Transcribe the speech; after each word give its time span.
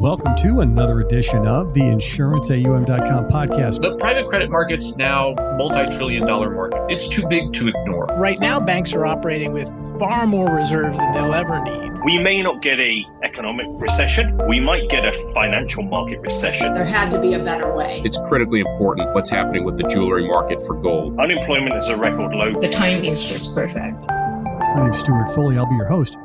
Welcome 0.00 0.36
to 0.36 0.60
another 0.60 1.00
edition 1.00 1.44
of 1.44 1.74
the 1.74 1.80
InsuranceAUM.com 1.80 3.30
podcast. 3.30 3.82
The 3.82 3.96
private 3.96 4.28
credit 4.28 4.48
market's 4.48 4.94
now 4.94 5.34
multi-trillion 5.56 6.24
dollar 6.24 6.50
market. 6.50 6.80
It's 6.88 7.08
too 7.08 7.26
big 7.26 7.52
to 7.54 7.66
ignore. 7.66 8.06
Right 8.12 8.38
now, 8.38 8.60
banks 8.60 8.92
are 8.92 9.04
operating 9.04 9.52
with 9.52 9.66
far 9.98 10.24
more 10.28 10.54
reserves 10.54 10.96
than 10.96 11.14
they'll 11.14 11.34
ever 11.34 11.64
need. 11.64 11.90
We 12.04 12.16
may 12.16 12.40
not 12.42 12.62
get 12.62 12.78
a 12.78 13.04
economic 13.24 13.66
recession. 13.70 14.38
We 14.46 14.60
might 14.60 14.88
get 14.88 15.04
a 15.04 15.12
financial 15.34 15.82
market 15.82 16.20
recession. 16.20 16.74
There 16.74 16.84
had 16.84 17.10
to 17.10 17.20
be 17.20 17.34
a 17.34 17.42
better 17.42 17.74
way. 17.74 18.00
It's 18.04 18.18
critically 18.28 18.60
important 18.60 19.12
what's 19.14 19.28
happening 19.28 19.64
with 19.64 19.78
the 19.78 19.82
jewelry 19.88 20.28
market 20.28 20.60
for 20.64 20.74
gold. 20.74 21.18
Unemployment 21.18 21.74
is 21.74 21.88
a 21.88 21.96
record 21.96 22.32
low. 22.36 22.52
The 22.52 22.70
time 22.70 23.04
is 23.04 23.24
just 23.24 23.52
perfect. 23.52 23.98
My 24.06 24.84
name's 24.84 25.00
Stewart 25.00 25.28
Foley. 25.30 25.58
I'll 25.58 25.68
be 25.68 25.74
your 25.74 25.86
host. 25.86 26.16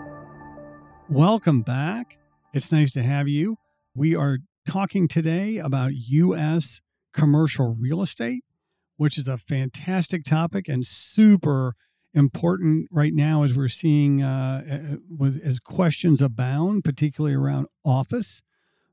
Welcome 1.09 1.63
back. 1.63 2.19
It's 2.53 2.71
nice 2.71 2.91
to 2.91 3.01
have 3.01 3.27
you. 3.27 3.57
We 3.95 4.15
are 4.15 4.39
talking 4.67 5.07
today 5.07 5.59
about 5.59 5.91
U.S. 5.93 6.81
commercial 7.13 7.75
real 7.79 8.01
estate, 8.01 8.43
which 8.97 9.19
is 9.19 9.27
a 9.27 9.37
fantastic 9.37 10.23
topic 10.23 10.67
and 10.67 10.83
super 10.83 11.75
important 12.11 12.87
right 12.91 13.13
now 13.13 13.43
as 13.43 13.55
we're 13.55 13.67
seeing 13.67 14.23
uh, 14.23 14.95
with, 15.07 15.39
as 15.45 15.59
questions 15.59 16.23
abound, 16.23 16.83
particularly 16.83 17.35
around 17.35 17.67
office 17.85 18.41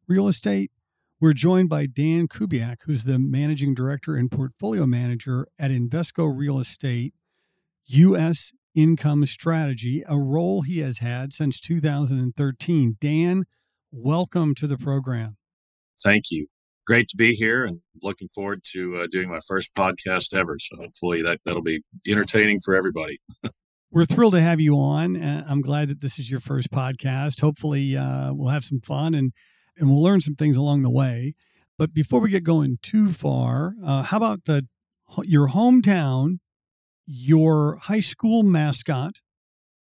real 0.06 0.28
estate. 0.28 0.70
We're 1.18 1.32
joined 1.32 1.70
by 1.70 1.86
Dan 1.86 2.28
Kubiak, 2.28 2.82
who's 2.84 3.04
the 3.04 3.18
managing 3.18 3.72
director 3.72 4.16
and 4.16 4.30
portfolio 4.30 4.84
manager 4.84 5.46
at 5.58 5.70
Invesco 5.70 6.30
Real 6.34 6.58
Estate 6.58 7.14
U.S. 7.86 8.52
Income 8.74 9.24
Strategy, 9.26 10.02
a 10.06 10.18
role 10.18 10.60
he 10.60 10.80
has 10.80 10.98
had 10.98 11.32
since 11.32 11.58
2013. 11.58 12.96
Dan, 13.00 13.44
welcome 13.92 14.54
to 14.54 14.66
the 14.66 14.78
program. 14.78 15.36
Thank 16.02 16.30
you. 16.30 16.46
Great 16.86 17.08
to 17.08 17.16
be 17.16 17.34
here 17.34 17.64
and 17.64 17.80
looking 18.02 18.28
forward 18.28 18.62
to 18.72 19.02
uh, 19.02 19.06
doing 19.10 19.28
my 19.28 19.40
first 19.46 19.74
podcast 19.74 20.34
ever. 20.34 20.58
So 20.58 20.76
hopefully 20.76 21.22
that, 21.22 21.40
that'll 21.44 21.62
be 21.62 21.82
entertaining 22.06 22.60
for 22.64 22.74
everybody. 22.74 23.20
We're 23.92 24.04
thrilled 24.04 24.34
to 24.34 24.40
have 24.40 24.60
you 24.60 24.76
on. 24.76 25.16
Uh, 25.16 25.44
I'm 25.48 25.60
glad 25.60 25.88
that 25.88 26.00
this 26.00 26.18
is 26.18 26.30
your 26.30 26.40
first 26.40 26.70
podcast. 26.70 27.40
Hopefully, 27.40 27.96
uh, 27.96 28.32
we'll 28.32 28.48
have 28.48 28.64
some 28.64 28.80
fun 28.80 29.14
and, 29.14 29.32
and 29.76 29.90
we'll 29.90 30.02
learn 30.02 30.20
some 30.20 30.36
things 30.36 30.56
along 30.56 30.82
the 30.82 30.90
way. 30.90 31.34
But 31.76 31.92
before 31.92 32.20
we 32.20 32.30
get 32.30 32.44
going 32.44 32.78
too 32.82 33.12
far, 33.12 33.74
uh, 33.84 34.04
how 34.04 34.18
about 34.18 34.44
the 34.44 34.66
your 35.24 35.48
hometown, 35.48 36.38
your 37.06 37.78
high 37.84 38.00
school 38.00 38.42
mascot, 38.44 39.14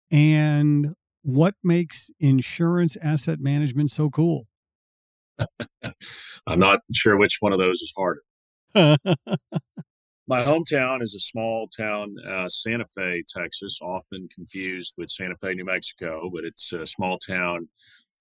and 0.10 0.94
what 1.24 1.56
makes 1.64 2.10
insurance 2.20 2.98
asset 2.98 3.40
management 3.40 3.92
so 3.92 4.10
cool? 4.10 4.48
I'm 6.48 6.60
not 6.60 6.80
sure 6.94 7.18
which 7.18 7.38
one 7.40 7.54
of 7.54 7.60
those 7.60 7.82
is 7.82 7.94
harder. 7.96 8.22
My 10.28 10.46
hometown 10.46 11.02
is 11.02 11.14
a 11.14 11.20
small 11.20 11.68
town, 11.68 12.16
uh, 12.26 12.48
Santa 12.48 12.86
Fe, 12.96 13.24
Texas, 13.28 13.80
often 13.82 14.30
confused 14.34 14.94
with 14.98 15.10
Santa 15.10 15.36
Fe, 15.42 15.56
New 15.56 15.66
Mexico, 15.66 16.30
but 16.34 16.46
it's 16.46 16.72
a 16.72 16.86
small 16.86 17.18
town 17.18 17.68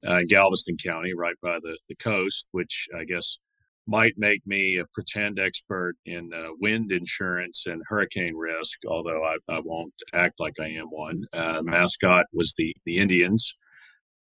uh, 0.06 0.17
in 0.17 0.27
Galveston 0.27 0.77
County, 0.84 1.12
right 1.15 1.37
by 1.43 1.59
the, 1.62 1.78
the 1.89 1.95
coast, 1.95 2.48
which 2.53 2.89
I 2.98 3.05
guess 3.05 3.43
might 3.91 4.15
make 4.17 4.47
me 4.47 4.79
a 4.79 4.85
pretend 4.95 5.41
expert 5.41 5.97
in 6.07 6.31
uh, 6.33 6.51
wind 6.61 6.93
insurance 6.93 7.65
and 7.67 7.83
hurricane 7.89 8.37
risk, 8.37 8.79
although 8.89 9.25
I, 9.25 9.37
I 9.53 9.61
won't 9.65 9.95
act 10.15 10.39
like 10.39 10.61
I 10.61 10.69
am 10.69 10.87
one. 10.87 11.25
Uh, 11.33 11.61
mascot 11.63 12.27
was 12.33 12.55
the 12.57 12.75
the 12.87 12.99
Indians, 12.99 13.59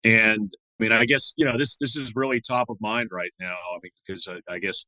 and 0.02 0.50
I 0.78 0.82
mean, 0.82 0.92
I 0.92 1.04
guess 1.04 1.34
you 1.36 1.44
know 1.46 1.56
this 1.56 1.76
this 1.78 1.94
is 1.94 2.16
really 2.16 2.40
top 2.40 2.68
of 2.68 2.78
mind 2.80 3.10
right 3.12 3.32
now. 3.38 3.54
I 3.54 3.78
mean, 3.82 3.92
because 4.06 4.28
I, 4.28 4.54
I 4.54 4.58
guess 4.58 4.86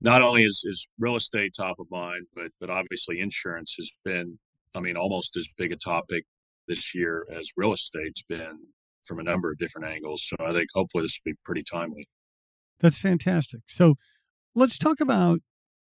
not 0.00 0.22
only 0.22 0.42
is, 0.42 0.62
is 0.64 0.88
real 0.98 1.16
estate 1.16 1.52
top 1.56 1.76
of 1.78 1.86
mind, 1.90 2.26
but 2.34 2.50
but 2.60 2.68
obviously 2.68 3.20
insurance 3.20 3.74
has 3.78 3.90
been, 4.04 4.38
I 4.74 4.80
mean, 4.80 4.96
almost 4.96 5.36
as 5.36 5.48
big 5.56 5.70
a 5.70 5.76
topic 5.76 6.24
this 6.66 6.96
year 6.96 7.26
as 7.32 7.50
real 7.56 7.72
estate's 7.72 8.22
been 8.22 8.58
from 9.04 9.20
a 9.20 9.22
number 9.22 9.52
of 9.52 9.58
different 9.58 9.86
angles. 9.86 10.26
So 10.26 10.44
I 10.44 10.52
think 10.52 10.66
hopefully 10.74 11.04
this 11.04 11.20
will 11.24 11.32
be 11.32 11.38
pretty 11.44 11.62
timely. 11.62 12.08
That's 12.80 12.98
fantastic. 12.98 13.62
So 13.68 13.94
let's 14.56 14.78
talk 14.78 15.00
about 15.00 15.40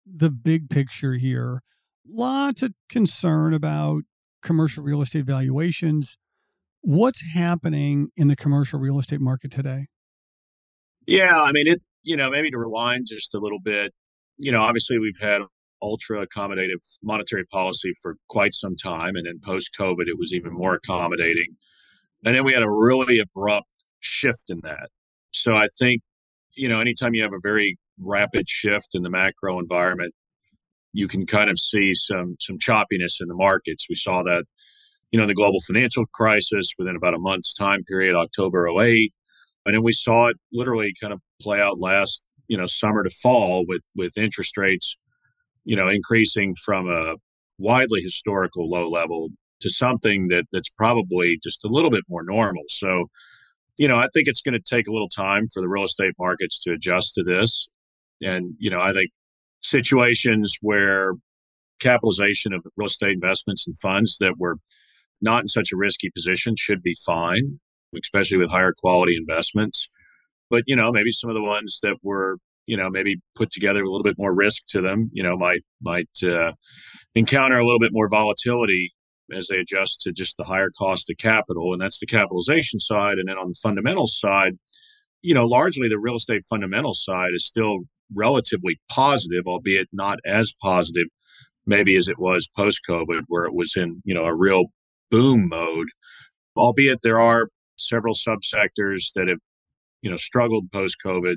the 0.05 0.31
big 0.31 0.69
picture 0.69 1.13
here. 1.13 1.61
Lots 2.07 2.63
of 2.63 2.73
concern 2.89 3.53
about 3.53 4.03
commercial 4.41 4.83
real 4.83 5.01
estate 5.01 5.25
valuations. 5.25 6.17
What's 6.81 7.33
happening 7.35 8.09
in 8.17 8.27
the 8.27 8.35
commercial 8.35 8.79
real 8.79 8.97
estate 8.97 9.21
market 9.21 9.51
today? 9.51 9.85
Yeah, 11.05 11.39
I 11.41 11.51
mean, 11.51 11.67
it, 11.67 11.81
you 12.01 12.15
know, 12.15 12.31
maybe 12.31 12.49
to 12.49 12.57
rewind 12.57 13.05
just 13.07 13.35
a 13.35 13.39
little 13.39 13.59
bit, 13.59 13.93
you 14.37 14.51
know, 14.51 14.61
obviously 14.61 14.97
we've 14.97 15.19
had 15.21 15.41
ultra 15.81 16.25
accommodative 16.25 16.79
monetary 17.03 17.45
policy 17.45 17.93
for 18.01 18.15
quite 18.29 18.53
some 18.53 18.75
time. 18.75 19.15
And 19.15 19.25
then 19.25 19.39
post 19.43 19.71
COVID, 19.77 20.07
it 20.07 20.17
was 20.17 20.33
even 20.33 20.53
more 20.53 20.75
accommodating. 20.75 21.57
And 22.23 22.35
then 22.35 22.43
we 22.43 22.53
had 22.53 22.63
a 22.63 22.69
really 22.69 23.19
abrupt 23.19 23.67
shift 23.99 24.49
in 24.49 24.61
that. 24.63 24.89
So 25.31 25.55
I 25.57 25.67
think, 25.77 26.01
you 26.55 26.69
know, 26.69 26.79
anytime 26.79 27.13
you 27.13 27.23
have 27.23 27.33
a 27.33 27.39
very 27.41 27.77
rapid 27.99 28.49
shift 28.49 28.89
in 28.93 29.03
the 29.03 29.09
macro 29.09 29.59
environment, 29.59 30.13
you 30.93 31.07
can 31.07 31.25
kind 31.25 31.49
of 31.49 31.59
see 31.59 31.93
some 31.93 32.35
some 32.39 32.57
choppiness 32.57 33.21
in 33.21 33.27
the 33.27 33.35
markets. 33.35 33.87
We 33.89 33.95
saw 33.95 34.23
that, 34.23 34.45
you 35.11 35.19
know, 35.19 35.27
the 35.27 35.33
global 35.33 35.59
financial 35.61 36.05
crisis 36.13 36.69
within 36.77 36.95
about 36.95 37.13
a 37.13 37.19
month's 37.19 37.53
time 37.53 37.83
period, 37.83 38.15
October 38.15 38.67
08. 38.67 39.13
And 39.65 39.75
then 39.75 39.83
we 39.83 39.93
saw 39.93 40.29
it 40.29 40.37
literally 40.51 40.93
kind 40.99 41.13
of 41.13 41.19
play 41.41 41.61
out 41.61 41.79
last, 41.79 42.27
you 42.47 42.57
know, 42.57 42.65
summer 42.65 43.03
to 43.03 43.09
fall 43.09 43.65
with 43.67 43.81
with 43.95 44.17
interest 44.17 44.57
rates, 44.57 45.01
you 45.63 45.75
know, 45.75 45.87
increasing 45.87 46.55
from 46.55 46.89
a 46.89 47.15
widely 47.57 48.01
historical 48.01 48.69
low 48.69 48.89
level 48.89 49.29
to 49.61 49.69
something 49.69 50.27
that 50.29 50.45
that's 50.51 50.69
probably 50.69 51.39
just 51.43 51.63
a 51.63 51.69
little 51.69 51.91
bit 51.91 52.03
more 52.09 52.23
normal. 52.23 52.63
So, 52.67 53.05
you 53.77 53.87
know, 53.87 53.97
I 53.97 54.07
think 54.13 54.27
it's 54.27 54.41
going 54.41 54.59
to 54.59 54.59
take 54.59 54.87
a 54.87 54.91
little 54.91 55.09
time 55.09 55.47
for 55.53 55.61
the 55.61 55.69
real 55.69 55.85
estate 55.85 56.13
markets 56.19 56.59
to 56.63 56.73
adjust 56.73 57.13
to 57.15 57.23
this. 57.23 57.75
And, 58.21 58.55
you 58.59 58.69
know, 58.69 58.79
I 58.79 58.93
think 58.93 59.11
situations 59.61 60.55
where 60.61 61.13
capitalization 61.79 62.53
of 62.53 62.65
real 62.77 62.87
estate 62.87 63.13
investments 63.13 63.65
and 63.67 63.77
funds 63.77 64.17
that 64.19 64.35
were 64.37 64.57
not 65.21 65.43
in 65.43 65.47
such 65.47 65.71
a 65.71 65.77
risky 65.77 66.09
position 66.09 66.55
should 66.57 66.81
be 66.81 66.95
fine, 67.05 67.59
especially 68.01 68.37
with 68.37 68.51
higher 68.51 68.73
quality 68.75 69.15
investments. 69.15 69.87
But, 70.49 70.63
you 70.67 70.75
know, 70.75 70.91
maybe 70.91 71.11
some 71.11 71.29
of 71.29 71.33
the 71.33 71.43
ones 71.43 71.79
that 71.81 71.97
were, 72.03 72.37
you 72.65 72.77
know, 72.77 72.89
maybe 72.89 73.17
put 73.35 73.51
together 73.51 73.81
a 73.83 73.89
little 73.89 74.03
bit 74.03 74.17
more 74.17 74.33
risk 74.33 74.67
to 74.69 74.81
them, 74.81 75.09
you 75.13 75.23
know, 75.23 75.37
might, 75.37 75.61
might 75.81 76.09
uh, 76.23 76.53
encounter 77.15 77.57
a 77.57 77.65
little 77.65 77.79
bit 77.79 77.93
more 77.93 78.09
volatility 78.09 78.93
as 79.33 79.47
they 79.47 79.57
adjust 79.57 80.01
to 80.01 80.11
just 80.11 80.35
the 80.37 80.43
higher 80.43 80.69
cost 80.77 81.09
of 81.09 81.17
capital. 81.17 81.71
And 81.71 81.81
that's 81.81 81.99
the 81.99 82.05
capitalization 82.05 82.79
side. 82.79 83.17
And 83.17 83.29
then 83.29 83.37
on 83.37 83.49
the 83.49 83.59
fundamental 83.61 84.07
side, 84.07 84.53
you 85.21 85.33
know, 85.33 85.45
largely 85.45 85.87
the 85.87 85.99
real 85.99 86.15
estate 86.15 86.43
fundamental 86.49 86.93
side 86.93 87.29
is 87.33 87.45
still 87.45 87.79
relatively 88.13 88.79
positive, 88.89 89.43
albeit 89.47 89.87
not 89.91 90.19
as 90.25 90.53
positive 90.61 91.07
maybe 91.65 91.95
as 91.95 92.07
it 92.07 92.19
was 92.19 92.49
post 92.55 92.79
COVID, 92.87 93.23
where 93.27 93.45
it 93.45 93.53
was 93.53 93.73
in, 93.75 94.01
you 94.03 94.13
know, 94.13 94.25
a 94.25 94.35
real 94.35 94.65
boom 95.09 95.47
mode. 95.49 95.87
Albeit 96.55 96.99
there 97.03 97.19
are 97.19 97.47
several 97.77 98.13
subsectors 98.13 99.13
that 99.15 99.27
have, 99.27 99.39
you 100.01 100.09
know, 100.09 100.17
struggled 100.17 100.71
post 100.71 100.97
COVID, 101.05 101.35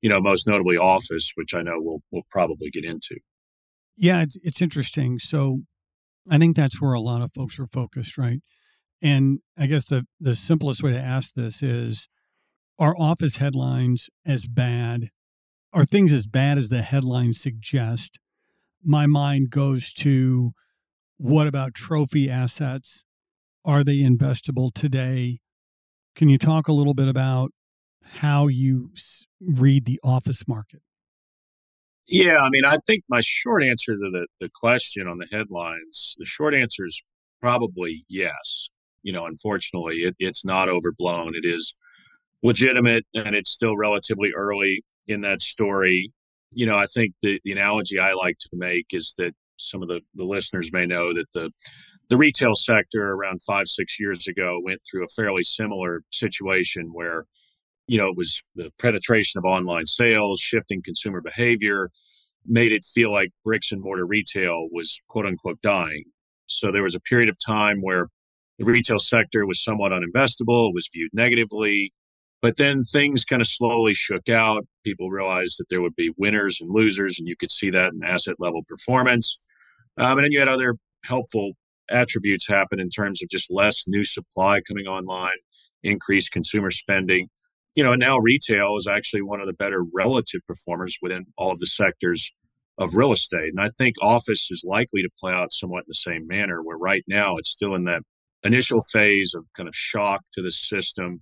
you 0.00 0.08
know, 0.08 0.20
most 0.20 0.46
notably 0.46 0.76
office, 0.76 1.32
which 1.34 1.54
I 1.54 1.62
know 1.62 1.76
we'll 1.76 2.00
we'll 2.10 2.26
probably 2.30 2.70
get 2.70 2.84
into. 2.84 3.16
Yeah, 3.96 4.22
it's 4.22 4.36
it's 4.44 4.62
interesting. 4.62 5.18
So 5.18 5.60
I 6.28 6.38
think 6.38 6.56
that's 6.56 6.80
where 6.80 6.94
a 6.94 7.00
lot 7.00 7.22
of 7.22 7.30
folks 7.34 7.58
are 7.58 7.68
focused, 7.72 8.18
right? 8.18 8.40
And 9.02 9.40
I 9.58 9.66
guess 9.66 9.84
the 9.84 10.06
the 10.18 10.34
simplest 10.34 10.82
way 10.82 10.92
to 10.92 11.00
ask 11.00 11.34
this 11.34 11.62
is 11.62 12.08
are 12.78 12.96
office 12.98 13.36
headlines 13.36 14.08
as 14.26 14.46
bad 14.46 15.10
are 15.72 15.84
things 15.84 16.12
as 16.12 16.26
bad 16.26 16.58
as 16.58 16.68
the 16.68 16.82
headlines 16.82 17.40
suggest, 17.40 18.18
my 18.84 19.06
mind 19.06 19.50
goes 19.50 19.92
to 19.92 20.52
what 21.16 21.46
about 21.46 21.74
trophy 21.74 22.30
assets? 22.30 23.04
Are 23.64 23.84
they 23.84 23.98
investable 23.98 24.72
today? 24.72 25.38
Can 26.16 26.28
you 26.28 26.38
talk 26.38 26.66
a 26.66 26.72
little 26.72 26.94
bit 26.94 27.08
about 27.08 27.52
how 28.14 28.48
you 28.48 28.90
read 29.40 29.84
the 29.84 30.00
office 30.02 30.48
market? 30.48 30.80
Yeah, 32.08 32.38
I 32.38 32.48
mean, 32.50 32.64
I 32.64 32.78
think 32.86 33.04
my 33.08 33.20
short 33.22 33.62
answer 33.62 33.92
to 33.92 34.10
the, 34.10 34.26
the 34.40 34.48
question 34.52 35.06
on 35.06 35.18
the 35.18 35.26
headlines, 35.30 36.16
the 36.18 36.24
short 36.24 36.54
answer 36.54 36.84
is 36.84 37.00
probably 37.40 38.04
yes. 38.08 38.70
You 39.02 39.12
know, 39.12 39.26
unfortunately, 39.26 39.98
it, 39.98 40.16
it's 40.18 40.44
not 40.44 40.68
overblown. 40.68 41.34
It 41.34 41.46
is 41.46 41.72
legitimate 42.42 43.04
and 43.14 43.36
it's 43.36 43.50
still 43.50 43.76
relatively 43.76 44.30
early 44.36 44.82
in 45.10 45.20
that 45.22 45.42
story. 45.42 46.12
You 46.52 46.66
know, 46.66 46.76
I 46.76 46.86
think 46.86 47.14
the, 47.22 47.40
the 47.44 47.52
analogy 47.52 47.98
I 47.98 48.12
like 48.12 48.38
to 48.38 48.48
make 48.52 48.86
is 48.92 49.14
that 49.18 49.32
some 49.58 49.82
of 49.82 49.88
the, 49.88 50.00
the 50.14 50.24
listeners 50.24 50.72
may 50.72 50.86
know 50.86 51.12
that 51.14 51.26
the 51.34 51.50
the 52.08 52.16
retail 52.16 52.56
sector 52.56 53.12
around 53.12 53.40
five, 53.42 53.68
six 53.68 54.00
years 54.00 54.26
ago 54.26 54.60
went 54.60 54.80
through 54.84 55.04
a 55.04 55.08
fairly 55.14 55.44
similar 55.44 56.02
situation 56.10 56.90
where, 56.92 57.26
you 57.86 57.98
know, 57.98 58.08
it 58.08 58.16
was 58.16 58.42
the 58.56 58.70
penetration 58.80 59.38
of 59.38 59.44
online 59.44 59.86
sales, 59.86 60.40
shifting 60.40 60.82
consumer 60.84 61.20
behavior, 61.20 61.90
made 62.44 62.72
it 62.72 62.84
feel 62.84 63.12
like 63.12 63.30
bricks 63.44 63.70
and 63.70 63.80
mortar 63.80 64.04
retail 64.04 64.66
was 64.72 65.00
quote 65.08 65.24
unquote 65.24 65.60
dying. 65.60 66.02
So 66.46 66.72
there 66.72 66.82
was 66.82 66.96
a 66.96 67.00
period 67.00 67.28
of 67.28 67.36
time 67.46 67.78
where 67.80 68.08
the 68.58 68.64
retail 68.64 68.98
sector 68.98 69.46
was 69.46 69.62
somewhat 69.62 69.92
uninvestable, 69.92 70.70
it 70.70 70.74
was 70.74 70.88
viewed 70.92 71.10
negatively. 71.12 71.92
But 72.42 72.56
then 72.56 72.84
things 72.84 73.24
kind 73.24 73.42
of 73.42 73.48
slowly 73.48 73.92
shook 73.94 74.28
out. 74.28 74.66
People 74.84 75.10
realized 75.10 75.56
that 75.58 75.66
there 75.68 75.82
would 75.82 75.96
be 75.96 76.12
winners 76.16 76.58
and 76.60 76.70
losers, 76.72 77.18
and 77.18 77.28
you 77.28 77.36
could 77.38 77.50
see 77.50 77.70
that 77.70 77.92
in 77.92 78.02
asset 78.04 78.36
level 78.38 78.62
performance. 78.66 79.46
Um, 79.98 80.18
and 80.18 80.24
then 80.24 80.32
you 80.32 80.38
had 80.38 80.48
other 80.48 80.76
helpful 81.04 81.52
attributes 81.90 82.48
happen 82.48 82.80
in 82.80 82.88
terms 82.88 83.22
of 83.22 83.28
just 83.28 83.50
less 83.50 83.82
new 83.86 84.04
supply 84.04 84.60
coming 84.66 84.86
online, 84.86 85.36
increased 85.82 86.30
consumer 86.30 86.70
spending. 86.70 87.28
You 87.74 87.84
know, 87.84 87.92
and 87.92 88.00
now 88.00 88.18
retail 88.18 88.76
is 88.76 88.86
actually 88.86 89.22
one 89.22 89.40
of 89.40 89.46
the 89.46 89.52
better 89.52 89.84
relative 89.94 90.40
performers 90.46 90.96
within 91.02 91.26
all 91.36 91.52
of 91.52 91.60
the 91.60 91.66
sectors 91.66 92.36
of 92.78 92.94
real 92.94 93.12
estate. 93.12 93.52
And 93.54 93.60
I 93.60 93.70
think 93.76 93.96
office 94.00 94.48
is 94.50 94.64
likely 94.66 95.02
to 95.02 95.10
play 95.20 95.32
out 95.32 95.52
somewhat 95.52 95.80
in 95.80 95.88
the 95.88 95.94
same 95.94 96.26
manner, 96.26 96.62
where 96.62 96.78
right 96.78 97.04
now 97.06 97.36
it's 97.36 97.50
still 97.50 97.74
in 97.74 97.84
that 97.84 98.02
initial 98.42 98.82
phase 98.90 99.34
of 99.34 99.44
kind 99.56 99.68
of 99.68 99.74
shock 99.76 100.22
to 100.32 100.42
the 100.42 100.50
system. 100.50 101.20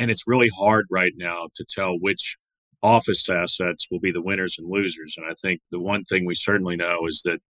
And 0.00 0.10
it's 0.10 0.26
really 0.26 0.48
hard 0.58 0.86
right 0.90 1.12
now 1.16 1.48
to 1.54 1.64
tell 1.68 1.92
which 1.92 2.38
office 2.82 3.28
assets 3.28 3.86
will 3.90 4.00
be 4.00 4.10
the 4.10 4.22
winners 4.22 4.56
and 4.58 4.70
losers. 4.70 5.14
And 5.16 5.26
I 5.30 5.34
think 5.40 5.60
the 5.70 5.78
one 5.78 6.04
thing 6.04 6.24
we 6.24 6.34
certainly 6.34 6.74
know 6.74 7.00
is 7.06 7.20
that 7.24 7.40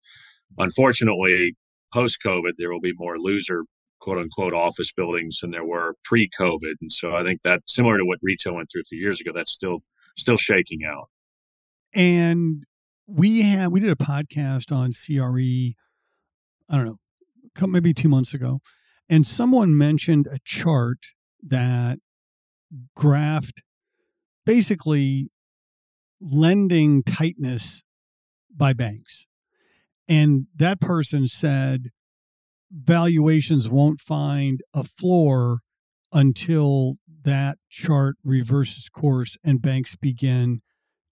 unfortunately, 0.58 1.56
post 1.94 2.18
COVID, 2.24 2.52
there 2.58 2.70
will 2.70 2.80
be 2.80 2.92
more 2.96 3.18
loser 3.18 3.64
quote 4.00 4.18
unquote 4.18 4.52
office 4.52 4.92
buildings 4.92 5.38
than 5.40 5.52
there 5.52 5.64
were 5.64 5.94
pre 6.04 6.28
COVID. 6.28 6.74
And 6.80 6.90
so 6.90 7.16
I 7.16 7.22
think 7.22 7.42
that 7.42 7.62
similar 7.66 7.98
to 7.98 8.04
what 8.04 8.18
retail 8.22 8.56
went 8.56 8.68
through 8.72 8.82
a 8.82 8.88
few 8.88 8.98
years 8.98 9.20
ago, 9.20 9.30
that's 9.34 9.52
still 9.52 9.78
still 10.16 10.36
shaking 10.36 10.80
out. 10.84 11.08
And 11.94 12.64
we 13.06 13.42
had 13.42 13.70
we 13.70 13.80
did 13.80 13.90
a 13.90 13.96
podcast 13.96 14.72
on 14.72 14.90
CRE, 14.90 15.76
I 16.68 16.76
don't 16.76 16.86
know, 16.86 17.66
maybe 17.68 17.92
two 17.92 18.08
months 18.08 18.34
ago, 18.34 18.60
and 19.08 19.26
someone 19.26 19.76
mentioned 19.76 20.26
a 20.26 20.38
chart 20.44 20.98
that 21.42 21.98
graphed 22.96 23.60
basically 24.46 25.30
lending 26.20 27.02
tightness 27.02 27.82
by 28.54 28.72
banks. 28.72 29.26
And 30.08 30.46
that 30.56 30.80
person 30.80 31.28
said 31.28 31.88
valuations 32.70 33.68
won't 33.68 34.00
find 34.00 34.60
a 34.74 34.84
floor 34.84 35.60
until 36.12 36.96
that 37.22 37.58
chart 37.68 38.16
reverses 38.24 38.88
course 38.88 39.36
and 39.44 39.62
banks 39.62 39.96
begin 39.96 40.60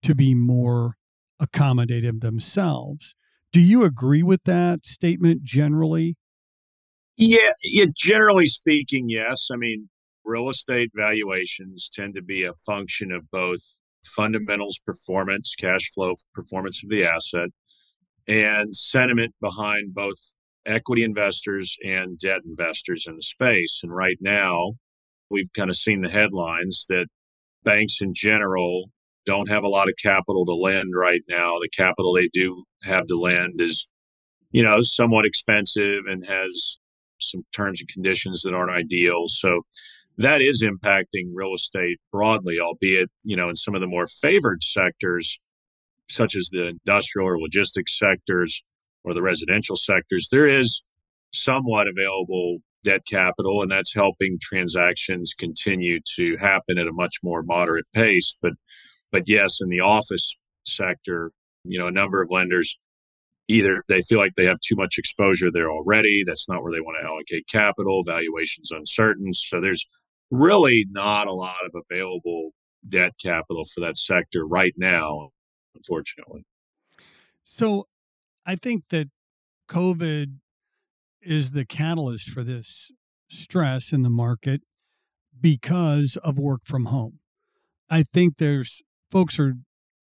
to 0.02 0.14
be 0.14 0.34
more 0.34 0.94
accommodative 1.40 2.20
themselves. 2.20 3.14
Do 3.52 3.60
you 3.60 3.84
agree 3.84 4.22
with 4.22 4.42
that 4.44 4.84
statement 4.84 5.42
generally? 5.42 6.16
Yeah, 7.16 7.52
yeah, 7.62 7.86
generally 7.94 8.46
speaking, 8.46 9.08
yes. 9.08 9.48
I 9.52 9.56
mean, 9.56 9.88
real 10.28 10.50
estate 10.50 10.90
valuations 10.94 11.90
tend 11.92 12.14
to 12.14 12.22
be 12.22 12.44
a 12.44 12.52
function 12.66 13.10
of 13.10 13.30
both 13.30 13.60
fundamentals 14.04 14.78
performance, 14.84 15.54
cash 15.58 15.90
flow 15.94 16.14
performance 16.34 16.82
of 16.84 16.90
the 16.90 17.04
asset, 17.04 17.48
and 18.26 18.76
sentiment 18.76 19.34
behind 19.40 19.94
both 19.94 20.16
equity 20.66 21.02
investors 21.02 21.76
and 21.82 22.18
debt 22.18 22.40
investors 22.44 23.06
in 23.08 23.16
the 23.16 23.22
space. 23.22 23.80
And 23.82 23.94
right 23.94 24.18
now, 24.20 24.72
we've 25.30 25.52
kind 25.54 25.70
of 25.70 25.76
seen 25.76 26.02
the 26.02 26.10
headlines 26.10 26.84
that 26.88 27.06
banks 27.64 27.96
in 28.00 28.12
general 28.14 28.90
don't 29.24 29.48
have 29.48 29.64
a 29.64 29.68
lot 29.68 29.88
of 29.88 29.94
capital 30.02 30.44
to 30.46 30.54
lend 30.54 30.90
right 30.94 31.22
now. 31.28 31.58
The 31.60 31.70
capital 31.74 32.14
they 32.14 32.28
do 32.32 32.64
have 32.82 33.06
to 33.06 33.16
lend 33.18 33.60
is, 33.60 33.90
you 34.50 34.62
know, 34.62 34.80
somewhat 34.82 35.26
expensive 35.26 36.04
and 36.06 36.24
has 36.26 36.78
some 37.20 37.42
terms 37.52 37.80
and 37.80 37.88
conditions 37.88 38.42
that 38.42 38.54
aren't 38.54 38.70
ideal. 38.70 39.24
So 39.26 39.62
that 40.18 40.42
is 40.42 40.62
impacting 40.62 41.30
real 41.32 41.54
estate 41.54 41.98
broadly, 42.12 42.58
albeit, 42.60 43.08
you 43.22 43.36
know, 43.36 43.48
in 43.48 43.56
some 43.56 43.74
of 43.74 43.80
the 43.80 43.86
more 43.86 44.06
favored 44.06 44.62
sectors, 44.62 45.40
such 46.10 46.34
as 46.34 46.48
the 46.50 46.66
industrial 46.66 47.28
or 47.28 47.38
logistics 47.38 47.96
sectors 47.98 48.64
or 49.04 49.14
the 49.14 49.22
residential 49.22 49.76
sectors, 49.76 50.28
there 50.30 50.48
is 50.48 50.88
somewhat 51.32 51.86
available 51.86 52.58
debt 52.84 53.02
capital, 53.08 53.62
and 53.62 53.70
that's 53.70 53.94
helping 53.94 54.38
transactions 54.40 55.34
continue 55.38 56.00
to 56.16 56.36
happen 56.38 56.78
at 56.78 56.86
a 56.86 56.92
much 56.92 57.16
more 57.22 57.42
moderate 57.42 57.86
pace. 57.92 58.36
But 58.42 58.52
but 59.10 59.28
yes, 59.28 59.58
in 59.60 59.68
the 59.68 59.80
office 59.80 60.40
sector, 60.66 61.32
you 61.64 61.78
know, 61.78 61.86
a 61.86 61.92
number 61.92 62.20
of 62.20 62.30
lenders 62.30 62.78
either 63.48 63.82
they 63.88 64.02
feel 64.02 64.18
like 64.18 64.34
they 64.34 64.44
have 64.44 64.60
too 64.60 64.76
much 64.76 64.98
exposure 64.98 65.50
there 65.50 65.70
already. 65.70 66.22
That's 66.26 66.48
not 66.48 66.62
where 66.62 66.72
they 66.72 66.80
want 66.80 66.98
to 67.00 67.08
allocate 67.08 67.46
capital. 67.48 68.02
Valuation's 68.04 68.70
uncertain. 68.70 69.32
So 69.32 69.60
there's 69.60 69.88
really 70.30 70.84
not 70.90 71.26
a 71.26 71.32
lot 71.32 71.64
of 71.64 71.82
available 71.90 72.50
debt 72.86 73.12
capital 73.22 73.64
for 73.64 73.80
that 73.80 73.96
sector 73.96 74.46
right 74.46 74.74
now, 74.76 75.30
unfortunately. 75.74 76.44
So 77.44 77.84
I 78.46 78.56
think 78.56 78.88
that 78.88 79.08
COVID 79.68 80.36
is 81.22 81.52
the 81.52 81.64
catalyst 81.64 82.28
for 82.28 82.42
this 82.42 82.90
stress 83.30 83.92
in 83.92 84.02
the 84.02 84.10
market 84.10 84.62
because 85.40 86.16
of 86.22 86.38
work 86.38 86.62
from 86.64 86.86
home. 86.86 87.18
I 87.90 88.02
think 88.02 88.36
there's 88.36 88.82
folks 89.10 89.38
are, 89.38 89.54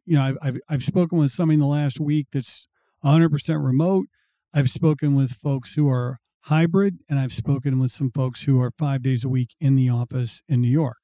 you 0.06 0.16
know, 0.16 0.24
I've, 0.24 0.38
I've, 0.42 0.58
I've 0.70 0.84
spoken 0.84 1.18
with 1.18 1.32
somebody 1.32 1.56
in 1.56 1.60
the 1.62 1.68
last 1.68 2.00
week 2.00 2.28
that's 2.32 2.68
100% 3.04 3.64
remote. 3.64 4.08
I've 4.54 4.70
spoken 4.70 5.16
with 5.16 5.32
folks 5.32 5.76
who 5.76 5.90
are 5.90 6.18
hybrid, 6.46 7.02
and 7.10 7.18
I've 7.18 7.34
spoken 7.34 7.80
with 7.80 7.92
some 7.92 8.12
folks 8.12 8.44
who 8.44 8.62
are 8.62 8.72
five 8.78 9.02
days 9.02 9.24
a 9.24 9.30
week 9.30 9.56
in 9.60 9.76
the 9.76 9.90
office 9.90 10.44
in 10.48 10.62
New 10.62 10.70
York. 10.70 10.98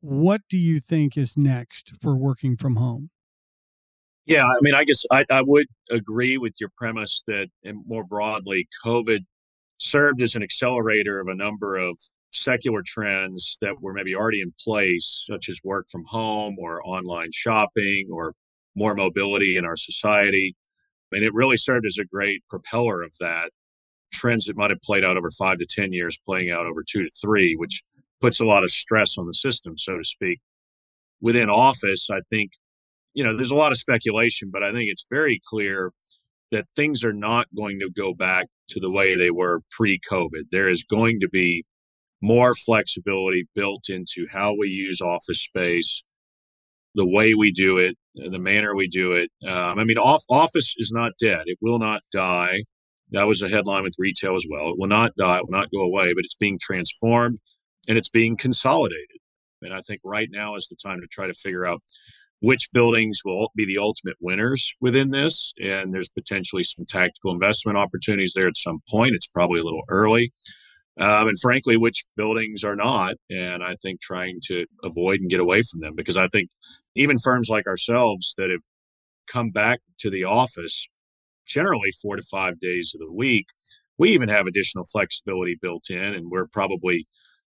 What 0.00 0.42
do 0.50 0.58
you 0.58 0.80
think 0.80 1.16
is 1.16 1.36
next 1.36 1.94
for 2.00 2.14
working 2.14 2.56
from 2.56 2.76
home? 2.76 3.10
Yeah, 4.26 4.44
I 4.44 4.56
mean, 4.60 4.74
I 4.74 4.84
guess 4.84 5.02
I, 5.10 5.24
I 5.30 5.42
would 5.42 5.66
agree 5.90 6.36
with 6.36 6.54
your 6.60 6.70
premise 6.76 7.22
that, 7.26 7.48
and 7.62 7.78
more 7.86 8.04
broadly, 8.04 8.68
COVID 8.84 9.20
served 9.78 10.20
as 10.20 10.34
an 10.34 10.42
accelerator 10.42 11.20
of 11.20 11.28
a 11.28 11.34
number 11.34 11.76
of 11.76 11.96
secular 12.30 12.82
trends 12.84 13.56
that 13.62 13.80
were 13.80 13.94
maybe 13.94 14.14
already 14.14 14.42
in 14.42 14.52
place, 14.62 15.24
such 15.26 15.48
as 15.48 15.60
work 15.64 15.86
from 15.90 16.04
home 16.08 16.56
or 16.58 16.86
online 16.86 17.30
shopping 17.32 18.08
or 18.10 18.34
more 18.74 18.94
mobility 18.94 19.56
in 19.56 19.64
our 19.64 19.76
society. 19.76 20.54
I 21.12 21.16
mean, 21.16 21.24
it 21.24 21.32
really 21.32 21.56
served 21.56 21.86
as 21.86 21.96
a 21.98 22.04
great 22.04 22.42
propeller 22.48 23.02
of 23.02 23.12
that. 23.20 23.50
Trends 24.14 24.46
that 24.46 24.56
might 24.56 24.70
have 24.70 24.80
played 24.82 25.04
out 25.04 25.16
over 25.16 25.30
five 25.30 25.58
to 25.58 25.66
10 25.68 25.92
years, 25.92 26.18
playing 26.24 26.50
out 26.50 26.66
over 26.66 26.82
two 26.82 27.02
to 27.02 27.10
three, 27.20 27.54
which 27.56 27.82
puts 28.20 28.40
a 28.40 28.44
lot 28.44 28.64
of 28.64 28.70
stress 28.70 29.18
on 29.18 29.26
the 29.26 29.34
system, 29.34 29.76
so 29.76 29.98
to 29.98 30.04
speak. 30.04 30.40
Within 31.20 31.50
office, 31.50 32.08
I 32.10 32.20
think, 32.30 32.52
you 33.12 33.24
know, 33.24 33.36
there's 33.36 33.50
a 33.50 33.56
lot 33.56 33.72
of 33.72 33.78
speculation, 33.78 34.50
but 34.52 34.62
I 34.62 34.72
think 34.72 34.88
it's 34.90 35.06
very 35.10 35.40
clear 35.46 35.90
that 36.50 36.66
things 36.76 37.02
are 37.02 37.12
not 37.12 37.46
going 37.54 37.80
to 37.80 37.90
go 37.90 38.14
back 38.14 38.46
to 38.68 38.80
the 38.80 38.90
way 38.90 39.16
they 39.16 39.30
were 39.30 39.60
pre 39.70 40.00
COVID. 40.10 40.44
There 40.50 40.68
is 40.68 40.84
going 40.84 41.20
to 41.20 41.28
be 41.28 41.64
more 42.22 42.54
flexibility 42.54 43.46
built 43.54 43.88
into 43.88 44.26
how 44.32 44.54
we 44.58 44.68
use 44.68 45.00
office 45.00 45.42
space, 45.42 46.08
the 46.94 47.06
way 47.06 47.34
we 47.34 47.50
do 47.52 47.76
it, 47.78 47.96
the 48.14 48.38
manner 48.38 48.74
we 48.74 48.88
do 48.88 49.12
it. 49.12 49.30
Um, 49.46 49.78
I 49.78 49.84
mean, 49.84 49.98
off, 49.98 50.24
office 50.30 50.74
is 50.78 50.90
not 50.92 51.12
dead. 51.20 51.42
It 51.46 51.58
will 51.60 51.78
not 51.78 52.02
die. 52.12 52.62
That 53.14 53.26
was 53.26 53.42
a 53.42 53.48
headline 53.48 53.84
with 53.84 53.94
retail 53.98 54.34
as 54.34 54.44
well. 54.50 54.70
It 54.70 54.78
will 54.78 54.88
not 54.88 55.16
die. 55.16 55.38
It 55.38 55.44
will 55.44 55.58
not 55.58 55.70
go 55.70 55.80
away, 55.80 56.12
but 56.14 56.24
it's 56.24 56.34
being 56.34 56.58
transformed 56.60 57.38
and 57.88 57.96
it's 57.96 58.08
being 58.08 58.36
consolidated. 58.36 59.18
And 59.62 59.72
I 59.72 59.80
think 59.80 60.00
right 60.04 60.28
now 60.30 60.56
is 60.56 60.68
the 60.68 60.76
time 60.76 61.00
to 61.00 61.06
try 61.06 61.26
to 61.26 61.34
figure 61.34 61.64
out 61.64 61.82
which 62.40 62.68
buildings 62.74 63.20
will 63.24 63.48
be 63.56 63.64
the 63.64 63.78
ultimate 63.78 64.16
winners 64.20 64.74
within 64.80 65.10
this. 65.10 65.54
And 65.58 65.94
there's 65.94 66.10
potentially 66.10 66.62
some 66.62 66.84
tactical 66.86 67.32
investment 67.32 67.78
opportunities 67.78 68.32
there 68.34 68.48
at 68.48 68.56
some 68.56 68.80
point. 68.90 69.14
It's 69.14 69.28
probably 69.28 69.60
a 69.60 69.64
little 69.64 69.84
early 69.88 70.32
um, 71.00 71.28
and 71.28 71.40
frankly, 71.40 71.76
which 71.76 72.04
buildings 72.16 72.62
are 72.62 72.76
not. 72.76 73.14
And 73.30 73.62
I 73.62 73.76
think 73.82 74.00
trying 74.00 74.38
to 74.44 74.66
avoid 74.82 75.20
and 75.20 75.30
get 75.30 75.40
away 75.40 75.62
from 75.62 75.80
them 75.80 75.94
because 75.96 76.16
I 76.16 76.28
think 76.28 76.50
even 76.94 77.18
firms 77.18 77.48
like 77.48 77.66
ourselves 77.66 78.34
that 78.38 78.50
have 78.50 78.62
come 79.26 79.50
back 79.50 79.80
to 80.00 80.10
the 80.10 80.24
office 80.24 80.88
generally 81.46 81.90
four 82.02 82.16
to 82.16 82.22
five 82.22 82.60
days 82.60 82.92
of 82.94 83.00
the 83.00 83.12
week, 83.12 83.46
we 83.98 84.10
even 84.12 84.28
have 84.28 84.46
additional 84.46 84.84
flexibility 84.90 85.56
built 85.60 85.90
in, 85.90 86.14
and 86.14 86.30
we're 86.30 86.46
probably 86.46 87.06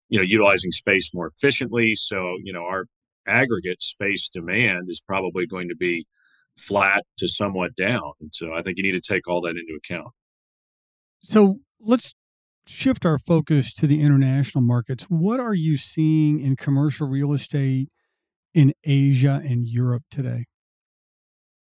you 0.08 0.18
know 0.18 0.24
utilizing 0.24 0.72
space 0.72 1.10
more 1.14 1.28
efficiently. 1.28 1.94
So 1.94 2.36
you 2.42 2.52
know 2.52 2.62
our 2.62 2.86
aggregate 3.26 3.82
space 3.82 4.28
demand 4.28 4.88
is 4.88 5.00
probably 5.00 5.46
going 5.46 5.68
to 5.68 5.76
be 5.76 6.06
flat 6.56 7.04
to 7.18 7.28
somewhat 7.28 7.74
down. 7.74 8.12
And 8.20 8.32
so 8.32 8.54
I 8.54 8.62
think 8.62 8.76
you 8.78 8.82
need 8.82 9.00
to 9.00 9.00
take 9.00 9.28
all 9.28 9.42
that 9.42 9.56
into 9.56 9.76
account. 9.76 10.12
So 11.20 11.56
let's 11.80 12.14
shift 12.68 13.06
our 13.06 13.18
focus 13.18 13.72
to 13.74 13.86
the 13.86 14.02
international 14.02 14.62
markets, 14.62 15.04
what 15.04 15.40
are 15.40 15.54
you 15.54 15.76
seeing 15.76 16.40
in 16.40 16.56
commercial 16.56 17.08
real 17.08 17.32
estate 17.32 17.88
in 18.54 18.72
Asia 18.84 19.40
and 19.44 19.66
Europe 19.66 20.02
today? 20.10 20.44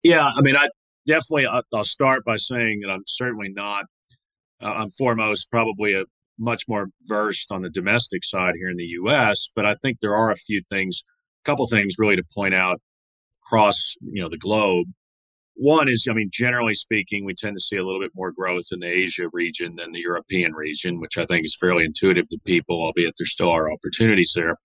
Yeah, 0.03 0.31
I 0.35 0.41
mean, 0.41 0.57
I 0.57 0.69
definitely 1.07 1.47
I'll 1.47 1.85
start 1.85 2.25
by 2.25 2.37
saying 2.37 2.81
that 2.83 2.91
I'm 2.91 3.03
certainly 3.07 3.51
not. 3.51 3.85
Uh, 4.63 4.73
I'm 4.73 4.91
foremost 4.91 5.51
probably 5.51 5.95
a 5.95 6.05
much 6.39 6.65
more 6.69 6.89
versed 7.05 7.53
on 7.53 7.63
the 7.63 7.71
domestic 7.71 8.25
side 8.25 8.55
here 8.57 8.69
in 8.69 8.77
the 8.77 8.85
U.S., 8.85 9.51
but 9.55 9.65
I 9.65 9.77
think 9.77 10.01
there 10.01 10.17
are 10.17 10.31
a 10.31 10.37
few 10.37 10.63
things, 10.69 11.03
a 11.45 11.49
couple 11.49 11.67
things 11.67 11.95
really 11.99 12.17
to 12.17 12.25
point 12.35 12.55
out 12.55 12.81
across 13.45 13.95
you 14.01 14.23
know 14.23 14.29
the 14.29 14.39
globe. 14.39 14.89
One 15.57 15.89
is, 15.89 16.09
I 16.11 16.15
mean, 16.15 16.31
generally 16.33 16.75
speaking, 16.75 17.25
we 17.25 17.33
tend 17.33 17.57
to 17.57 17.63
see 17.63 17.77
a 17.77 17.85
little 17.85 18.01
bit 18.01 18.11
more 18.15 18.33
growth 18.33 18.67
in 18.73 18.81
the 18.81 18.89
Asia 18.89 19.29
region 19.33 19.77
than 19.77 19.93
the 19.93 20.01
European 20.01 20.53
region, 20.53 21.01
which 21.01 21.17
I 21.17 21.27
think 21.27 21.45
is 21.45 21.57
fairly 21.59 21.85
intuitive 21.85 22.29
to 22.31 22.39
people, 22.45 22.83
albeit 22.83 23.15
there 23.17 23.27
still 23.27 23.51
are 23.51 23.71
opportunities 23.71 24.33
there. 24.35 24.57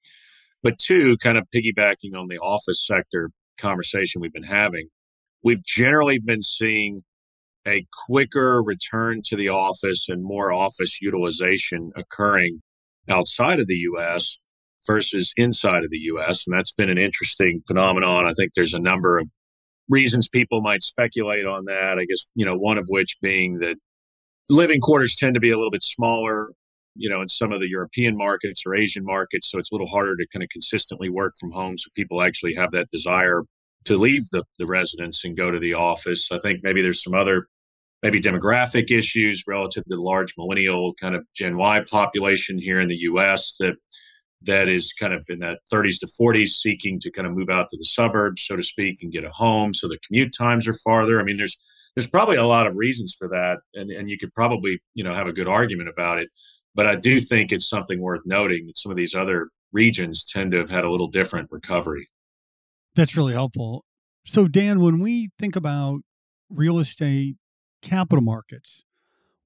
But 0.63 0.79
two, 0.79 1.15
kind 1.21 1.37
of 1.37 1.45
piggybacking 1.55 2.15
on 2.17 2.27
the 2.27 2.39
office 2.39 2.85
sector 2.85 3.29
conversation 3.59 4.19
we've 4.19 4.33
been 4.33 4.43
having, 4.43 4.89
we've 5.43 5.63
generally 5.63 6.19
been 6.19 6.43
seeing 6.43 7.03
a 7.67 7.85
quicker 8.05 8.61
return 8.63 9.21
to 9.25 9.35
the 9.35 9.49
office 9.49 10.07
and 10.09 10.23
more 10.23 10.51
office 10.51 11.01
utilization 11.01 11.91
occurring 11.95 12.61
outside 13.09 13.59
of 13.59 13.67
the 13.67 13.85
US 13.93 14.43
versus 14.87 15.33
inside 15.37 15.83
of 15.83 15.89
the 15.89 15.99
US. 16.13 16.45
And 16.47 16.57
that's 16.57 16.71
been 16.71 16.89
an 16.89 16.97
interesting 16.97 17.61
phenomenon. 17.67 18.25
I 18.25 18.33
think 18.33 18.51
there's 18.55 18.73
a 18.73 18.79
number 18.79 19.19
of 19.19 19.27
reasons 19.87 20.27
people 20.27 20.61
might 20.61 20.83
speculate 20.83 21.45
on 21.45 21.65
that. 21.65 21.97
I 21.99 22.05
guess, 22.05 22.29
you 22.35 22.45
know, 22.45 22.55
one 22.55 22.77
of 22.77 22.85
which 22.87 23.17
being 23.21 23.59
that 23.59 23.75
living 24.49 24.79
quarters 24.79 25.15
tend 25.15 25.33
to 25.33 25.39
be 25.39 25.51
a 25.51 25.57
little 25.57 25.71
bit 25.71 25.83
smaller, 25.83 26.49
you 26.95 27.09
know, 27.09 27.21
in 27.21 27.29
some 27.29 27.51
of 27.51 27.59
the 27.59 27.67
European 27.69 28.15
markets 28.15 28.63
or 28.65 28.73
Asian 28.73 29.03
markets. 29.03 29.49
So 29.49 29.59
it's 29.59 29.71
a 29.71 29.75
little 29.75 29.87
harder 29.87 30.15
to 30.15 30.27
kind 30.31 30.43
of 30.43 30.49
consistently 30.49 31.09
work 31.09 31.33
from 31.39 31.51
home. 31.51 31.77
So 31.77 31.89
people 31.95 32.21
actually 32.21 32.55
have 32.55 32.71
that 32.71 32.89
desire 32.91 33.43
to 33.89 33.97
leave 33.97 34.29
the, 34.31 34.43
the 34.59 34.67
residence 34.67 35.25
and 35.25 35.35
go 35.35 35.49
to 35.49 35.59
the 35.59 35.73
office. 35.73 36.31
I 36.31 36.37
think 36.37 36.59
maybe 36.61 36.83
there's 36.83 37.03
some 37.03 37.15
other 37.15 37.47
maybe 38.03 38.21
demographic 38.21 38.91
issues 38.91 39.43
relative 39.47 39.83
to 39.83 39.95
the 39.95 40.01
large 40.01 40.35
millennial 40.37 40.93
kind 40.93 41.15
of 41.15 41.25
Gen 41.35 41.57
Y 41.57 41.81
population 41.89 42.59
here 42.59 42.79
in 42.79 42.87
the 42.87 42.97
US 42.97 43.55
that 43.59 43.73
that 44.43 44.69
is 44.69 44.93
kind 44.93 45.11
of 45.11 45.25
in 45.27 45.39
that 45.39 45.57
30s 45.73 45.99
to 45.99 46.07
40s 46.07 46.49
seeking 46.49 46.99
to 46.99 47.11
kind 47.11 47.27
of 47.27 47.33
move 47.33 47.49
out 47.49 47.67
to 47.69 47.77
the 47.77 47.83
suburbs 47.83 48.45
so 48.45 48.55
to 48.55 48.63
speak 48.63 48.99
and 49.01 49.11
get 49.11 49.25
a 49.25 49.31
home. 49.31 49.73
So 49.73 49.87
the 49.87 49.97
commute 50.05 50.33
times 50.37 50.67
are 50.67 50.75
farther. 50.75 51.19
I 51.19 51.23
mean 51.23 51.37
there's 51.37 51.57
there's 51.95 52.07
probably 52.07 52.37
a 52.37 52.45
lot 52.45 52.67
of 52.67 52.75
reasons 52.75 53.15
for 53.17 53.27
that 53.29 53.57
and 53.73 53.89
and 53.89 54.07
you 54.07 54.19
could 54.19 54.33
probably 54.35 54.79
you 54.93 55.03
know 55.03 55.15
have 55.15 55.27
a 55.27 55.33
good 55.33 55.47
argument 55.47 55.89
about 55.89 56.19
it. 56.19 56.29
But 56.75 56.85
i 56.85 56.95
do 56.95 57.19
think 57.19 57.51
it's 57.51 57.67
something 57.67 57.99
worth 57.99 58.21
noting 58.27 58.67
that 58.67 58.77
some 58.77 58.91
of 58.91 58.97
these 58.97 59.15
other 59.15 59.49
regions 59.71 60.23
tend 60.23 60.51
to 60.51 60.59
have 60.59 60.69
had 60.69 60.83
a 60.83 60.91
little 60.91 61.07
different 61.07 61.49
recovery 61.51 62.07
that's 62.95 63.15
really 63.15 63.33
helpful. 63.33 63.83
So, 64.25 64.47
Dan, 64.47 64.81
when 64.81 64.99
we 64.99 65.29
think 65.39 65.55
about 65.55 66.01
real 66.49 66.79
estate 66.79 67.35
capital 67.81 68.21
markets, 68.21 68.83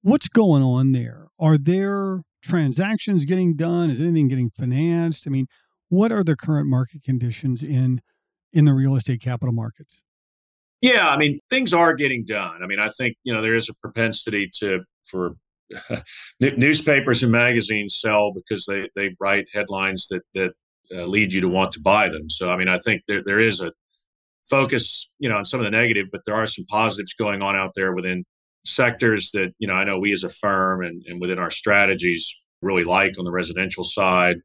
what's 0.01 0.27
going 0.27 0.63
on 0.63 0.91
there? 0.91 1.27
Are 1.39 1.57
there 1.57 2.21
transactions 2.43 3.25
getting 3.25 3.55
done? 3.55 3.89
Is 3.89 4.01
anything 4.01 4.27
getting 4.27 4.49
financed? 4.49 5.25
I 5.27 5.29
mean, 5.29 5.47
what 5.89 6.11
are 6.11 6.23
the 6.23 6.35
current 6.35 6.67
market 6.67 7.03
conditions 7.03 7.63
in 7.63 8.01
in 8.51 8.65
the 8.65 8.73
real 8.73 8.95
estate 8.95 9.21
capital 9.21 9.53
markets? 9.53 10.01
Yeah, 10.81 11.07
I 11.07 11.17
mean, 11.17 11.39
things 11.49 11.73
are 11.73 11.93
getting 11.93 12.25
done. 12.25 12.61
I 12.61 12.67
mean, 12.67 12.79
I 12.79 12.89
think 12.89 13.15
you 13.23 13.33
know 13.33 13.41
there 13.41 13.55
is 13.55 13.69
a 13.69 13.73
propensity 13.75 14.49
to 14.59 14.81
for 15.05 15.35
newspapers 16.41 17.23
and 17.23 17.31
magazines 17.31 17.97
sell 17.99 18.33
because 18.33 18.65
they 18.65 18.89
they 18.95 19.15
write 19.19 19.47
headlines 19.53 20.07
that 20.09 20.21
that 20.33 20.51
uh, 20.93 21.05
lead 21.05 21.33
you 21.33 21.41
to 21.41 21.49
want 21.49 21.71
to 21.73 21.79
buy 21.79 22.09
them. 22.09 22.29
So, 22.29 22.51
I 22.51 22.57
mean, 22.57 22.67
I 22.67 22.79
think 22.79 23.03
there, 23.07 23.23
there 23.23 23.39
is 23.39 23.61
a 23.61 23.71
focus, 24.49 25.11
you 25.19 25.29
know, 25.29 25.37
on 25.37 25.45
some 25.45 25.59
of 25.59 25.63
the 25.63 25.71
negative, 25.71 26.07
but 26.11 26.21
there 26.25 26.35
are 26.35 26.47
some 26.47 26.65
positives 26.65 27.13
going 27.13 27.41
on 27.41 27.55
out 27.55 27.71
there 27.75 27.93
within 27.93 28.25
sectors 28.65 29.31
that, 29.31 29.53
you 29.59 29.67
know, 29.67 29.73
I 29.73 29.83
know 29.83 29.99
we 29.99 30.11
as 30.11 30.23
a 30.23 30.29
firm 30.29 30.83
and, 30.83 31.03
and 31.07 31.19
within 31.19 31.39
our 31.39 31.51
strategies 31.51 32.29
really 32.61 32.83
like 32.83 33.17
on 33.19 33.25
the 33.25 33.31
residential 33.31 33.83
side, 33.83 34.37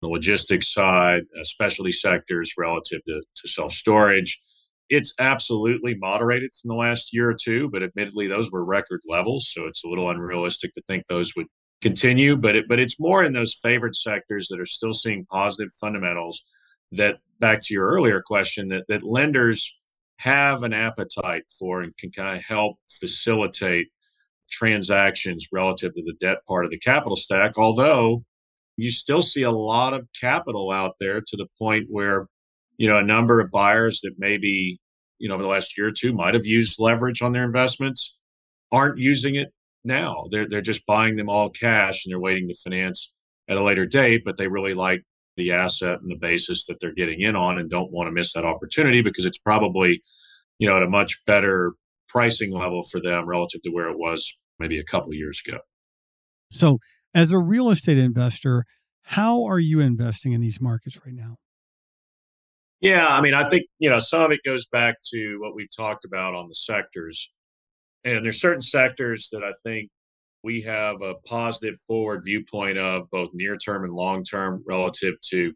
the 0.00 0.08
logistics 0.08 0.72
side, 0.72 1.22
uh, 1.38 1.44
specialty 1.44 1.92
sectors 1.92 2.52
relative 2.58 3.00
to, 3.06 3.22
to 3.36 3.48
self 3.48 3.72
storage. 3.72 4.40
It's 4.88 5.14
absolutely 5.18 5.94
moderated 5.94 6.50
from 6.60 6.68
the 6.68 6.74
last 6.74 7.14
year 7.14 7.30
or 7.30 7.36
two, 7.40 7.70
but 7.72 7.82
admittedly, 7.82 8.26
those 8.26 8.50
were 8.50 8.64
record 8.64 9.00
levels. 9.08 9.48
So 9.50 9.66
it's 9.66 9.84
a 9.84 9.88
little 9.88 10.10
unrealistic 10.10 10.74
to 10.74 10.82
think 10.86 11.04
those 11.08 11.34
would 11.36 11.46
continue, 11.82 12.36
but 12.36 12.56
it, 12.56 12.64
but 12.68 12.80
it's 12.80 12.98
more 12.98 13.22
in 13.22 13.32
those 13.32 13.52
favored 13.52 13.94
sectors 13.94 14.48
that 14.48 14.60
are 14.60 14.66
still 14.66 14.94
seeing 14.94 15.26
positive 15.26 15.72
fundamentals. 15.78 16.42
That 16.92 17.16
back 17.40 17.62
to 17.64 17.74
your 17.74 17.88
earlier 17.88 18.22
question, 18.22 18.68
that 18.68 18.84
that 18.88 19.02
lenders 19.02 19.76
have 20.18 20.62
an 20.62 20.72
appetite 20.72 21.44
for 21.58 21.82
and 21.82 21.96
can 21.96 22.12
kind 22.12 22.36
of 22.36 22.44
help 22.44 22.76
facilitate 23.00 23.88
transactions 24.50 25.48
relative 25.50 25.94
to 25.94 26.02
the 26.02 26.14
debt 26.20 26.38
part 26.46 26.64
of 26.64 26.70
the 26.70 26.78
capital 26.78 27.16
stack. 27.16 27.56
Although 27.56 28.24
you 28.76 28.90
still 28.90 29.22
see 29.22 29.42
a 29.42 29.50
lot 29.50 29.94
of 29.94 30.08
capital 30.18 30.70
out 30.70 30.96
there 31.00 31.20
to 31.20 31.36
the 31.36 31.46
point 31.58 31.86
where 31.88 32.28
you 32.76 32.88
know 32.88 32.98
a 32.98 33.02
number 33.02 33.40
of 33.40 33.50
buyers 33.50 34.00
that 34.02 34.14
maybe 34.18 34.78
you 35.18 35.28
know 35.28 35.34
over 35.34 35.42
the 35.42 35.48
last 35.48 35.76
year 35.76 35.88
or 35.88 35.92
two 35.92 36.12
might 36.12 36.34
have 36.34 36.46
used 36.46 36.78
leverage 36.78 37.22
on 37.22 37.32
their 37.32 37.44
investments 37.44 38.18
aren't 38.70 38.98
using 38.98 39.34
it 39.34 39.48
now. 39.84 40.26
They're 40.30 40.48
they're 40.48 40.60
just 40.60 40.86
buying 40.86 41.16
them 41.16 41.28
all 41.28 41.50
cash 41.50 42.04
and 42.04 42.12
they're 42.12 42.20
waiting 42.20 42.48
to 42.48 42.54
finance 42.54 43.12
at 43.48 43.56
a 43.56 43.64
later 43.64 43.86
date, 43.86 44.22
but 44.24 44.36
they 44.36 44.48
really 44.48 44.74
like 44.74 45.02
the 45.36 45.52
asset 45.52 46.00
and 46.00 46.10
the 46.10 46.18
basis 46.20 46.66
that 46.66 46.78
they're 46.80 46.94
getting 46.94 47.20
in 47.20 47.36
on 47.36 47.58
and 47.58 47.70
don't 47.70 47.90
want 47.90 48.06
to 48.06 48.12
miss 48.12 48.32
that 48.34 48.44
opportunity 48.44 49.02
because 49.02 49.24
it's 49.24 49.38
probably, 49.38 50.02
you 50.58 50.68
know, 50.68 50.76
at 50.76 50.82
a 50.82 50.88
much 50.88 51.24
better 51.26 51.72
pricing 52.08 52.52
level 52.52 52.82
for 52.82 53.00
them 53.00 53.26
relative 53.26 53.62
to 53.62 53.70
where 53.70 53.88
it 53.88 53.98
was 53.98 54.30
maybe 54.58 54.78
a 54.78 54.84
couple 54.84 55.08
of 55.08 55.14
years 55.14 55.40
ago. 55.46 55.58
So, 56.50 56.78
as 57.14 57.32
a 57.32 57.38
real 57.38 57.70
estate 57.70 57.98
investor, 57.98 58.64
how 59.02 59.44
are 59.44 59.58
you 59.58 59.80
investing 59.80 60.32
in 60.32 60.40
these 60.40 60.60
markets 60.60 60.98
right 61.04 61.14
now? 61.14 61.36
Yeah, 62.80 63.06
I 63.06 63.20
mean, 63.20 63.32
I 63.32 63.48
think, 63.48 63.64
you 63.78 63.88
know, 63.88 64.00
some 64.00 64.22
of 64.22 64.32
it 64.32 64.40
goes 64.44 64.66
back 64.66 64.96
to 65.12 65.38
what 65.40 65.54
we've 65.54 65.74
talked 65.74 66.04
about 66.04 66.34
on 66.34 66.48
the 66.48 66.54
sectors. 66.54 67.32
And 68.04 68.24
there's 68.24 68.40
certain 68.40 68.62
sectors 68.62 69.28
that 69.32 69.42
I 69.44 69.52
think 69.64 69.90
we 70.42 70.62
have 70.62 71.02
a 71.02 71.14
positive 71.26 71.76
forward 71.86 72.22
viewpoint 72.24 72.78
of 72.78 73.08
both 73.10 73.30
near 73.32 73.56
term 73.56 73.84
and 73.84 73.94
long 73.94 74.24
term 74.24 74.62
relative 74.66 75.14
to 75.30 75.52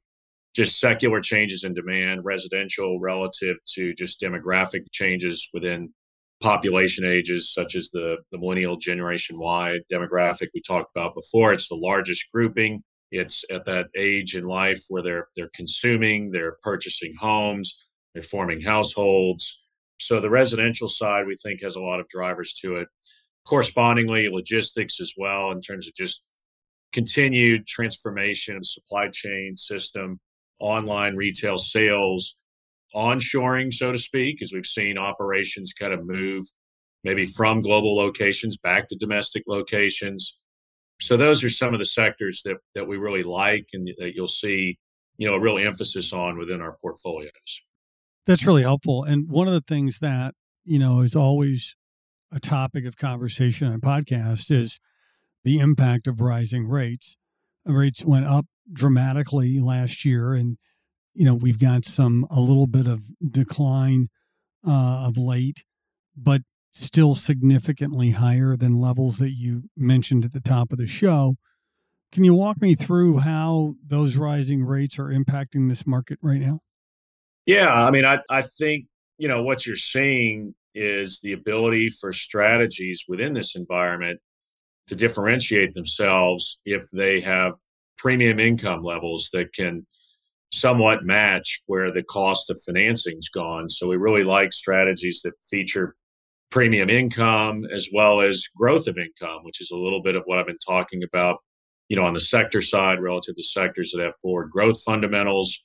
just 0.54 0.80
secular 0.80 1.20
changes 1.20 1.64
in 1.64 1.74
demand, 1.74 2.24
residential 2.24 2.98
relative 2.98 3.56
to 3.74 3.92
just 3.94 4.20
demographic 4.20 4.80
changes 4.90 5.48
within 5.52 5.92
population 6.40 7.04
ages, 7.04 7.52
such 7.52 7.74
as 7.74 7.90
the, 7.90 8.16
the 8.30 8.38
millennial 8.38 8.76
generation 8.76 9.38
Y 9.38 9.78
demographic 9.92 10.48
we 10.54 10.62
talked 10.66 10.90
about 10.94 11.14
before. 11.14 11.52
It's 11.52 11.68
the 11.68 11.76
largest 11.76 12.30
grouping. 12.32 12.82
It's 13.10 13.44
at 13.50 13.64
that 13.66 13.86
age 13.96 14.34
in 14.34 14.44
life 14.44 14.82
where 14.88 15.02
they're 15.02 15.28
they're 15.36 15.50
consuming, 15.54 16.30
they're 16.30 16.56
purchasing 16.62 17.14
homes, 17.20 17.86
they're 18.14 18.22
forming 18.22 18.60
households. 18.60 19.65
So 19.98 20.20
the 20.20 20.30
residential 20.30 20.88
side, 20.88 21.26
we 21.26 21.36
think, 21.36 21.62
has 21.62 21.76
a 21.76 21.80
lot 21.80 22.00
of 22.00 22.08
drivers 22.08 22.54
to 22.62 22.76
it. 22.76 22.88
Correspondingly, 23.46 24.28
logistics 24.28 25.00
as 25.00 25.12
well, 25.16 25.50
in 25.52 25.60
terms 25.60 25.86
of 25.86 25.94
just 25.94 26.22
continued 26.92 27.66
transformation 27.66 28.56
of 28.56 28.66
supply 28.66 29.08
chain 29.08 29.56
system, 29.56 30.20
online 30.58 31.16
retail 31.16 31.56
sales, 31.56 32.38
onshoring, 32.94 33.72
so 33.72 33.92
to 33.92 33.98
speak, 33.98 34.40
as 34.42 34.52
we've 34.52 34.66
seen 34.66 34.98
operations 34.98 35.72
kind 35.72 35.92
of 35.92 36.06
move 36.06 36.46
maybe 37.04 37.24
from 37.24 37.60
global 37.60 37.96
locations 37.96 38.56
back 38.56 38.88
to 38.88 38.96
domestic 38.96 39.44
locations. 39.46 40.38
So 41.00 41.16
those 41.16 41.44
are 41.44 41.50
some 41.50 41.72
of 41.72 41.78
the 41.78 41.84
sectors 41.84 42.42
that 42.44 42.56
that 42.74 42.88
we 42.88 42.96
really 42.96 43.22
like 43.22 43.68
and 43.72 43.88
that 43.98 44.14
you'll 44.14 44.26
see, 44.26 44.78
you 45.18 45.28
know, 45.28 45.34
a 45.34 45.40
real 45.40 45.58
emphasis 45.58 46.12
on 46.12 46.36
within 46.36 46.60
our 46.60 46.76
portfolios. 46.82 47.62
That's 48.26 48.46
really 48.46 48.62
helpful. 48.62 49.04
And 49.04 49.28
one 49.28 49.46
of 49.46 49.52
the 49.54 49.60
things 49.60 50.00
that, 50.00 50.34
you 50.64 50.78
know, 50.78 51.00
is 51.00 51.14
always 51.14 51.76
a 52.32 52.40
topic 52.40 52.86
of 52.86 52.96
conversation 52.96 53.68
on 53.68 53.80
podcasts 53.80 54.50
is 54.50 54.80
the 55.44 55.58
impact 55.58 56.06
of 56.06 56.20
rising 56.20 56.68
rates. 56.68 57.16
Rates 57.66 58.04
went 58.04 58.26
up 58.26 58.46
dramatically 58.72 59.60
last 59.60 60.04
year, 60.04 60.34
and 60.34 60.58
you 61.14 61.24
know 61.26 61.34
we've 61.34 61.58
got 61.60 61.84
some 61.84 62.26
a 62.30 62.40
little 62.40 62.66
bit 62.66 62.86
of 62.86 63.02
decline 63.30 64.08
uh, 64.66 65.06
of 65.08 65.18
late, 65.18 65.64
but 66.16 66.42
still 66.72 67.14
significantly 67.14 68.12
higher 68.12 68.56
than 68.56 68.80
levels 68.80 69.18
that 69.18 69.32
you 69.32 69.64
mentioned 69.76 70.24
at 70.24 70.32
the 70.32 70.40
top 70.40 70.72
of 70.72 70.78
the 70.78 70.88
show. 70.88 71.36
Can 72.12 72.24
you 72.24 72.34
walk 72.34 72.60
me 72.62 72.74
through 72.74 73.18
how 73.20 73.74
those 73.86 74.16
rising 74.16 74.64
rates 74.64 74.98
are 74.98 75.08
impacting 75.10 75.68
this 75.68 75.86
market 75.86 76.18
right 76.22 76.40
now? 76.40 76.60
Yeah, 77.46 77.72
I 77.72 77.90
mean, 77.90 78.04
I, 78.04 78.20
I 78.28 78.42
think, 78.42 78.86
you 79.18 79.28
know, 79.28 79.42
what 79.42 79.66
you're 79.66 79.76
seeing 79.76 80.54
is 80.74 81.20
the 81.20 81.32
ability 81.32 81.90
for 81.90 82.12
strategies 82.12 83.04
within 83.08 83.32
this 83.32 83.56
environment 83.56 84.20
to 84.88 84.94
differentiate 84.94 85.74
themselves 85.74 86.60
if 86.64 86.90
they 86.90 87.20
have 87.20 87.54
premium 87.96 88.38
income 88.38 88.82
levels 88.82 89.30
that 89.32 89.52
can 89.54 89.86
somewhat 90.52 91.04
match 91.04 91.62
where 91.66 91.92
the 91.92 92.02
cost 92.02 92.50
of 92.50 92.60
financing's 92.64 93.28
gone. 93.28 93.68
So 93.68 93.88
we 93.88 93.96
really 93.96 94.24
like 94.24 94.52
strategies 94.52 95.22
that 95.22 95.32
feature 95.50 95.96
premium 96.50 96.88
income 96.88 97.64
as 97.74 97.88
well 97.92 98.20
as 98.20 98.46
growth 98.56 98.86
of 98.86 98.98
income, 98.98 99.40
which 99.42 99.60
is 99.60 99.70
a 99.70 99.76
little 99.76 100.02
bit 100.02 100.14
of 100.16 100.22
what 100.26 100.38
I've 100.38 100.46
been 100.46 100.58
talking 100.64 101.02
about, 101.02 101.38
you 101.88 101.96
know, 101.96 102.04
on 102.04 102.14
the 102.14 102.20
sector 102.20 102.60
side 102.60 103.00
relative 103.00 103.34
to 103.36 103.42
sectors 103.42 103.92
that 103.92 104.04
have 104.04 104.14
forward 104.22 104.50
growth 104.50 104.82
fundamentals, 104.84 105.64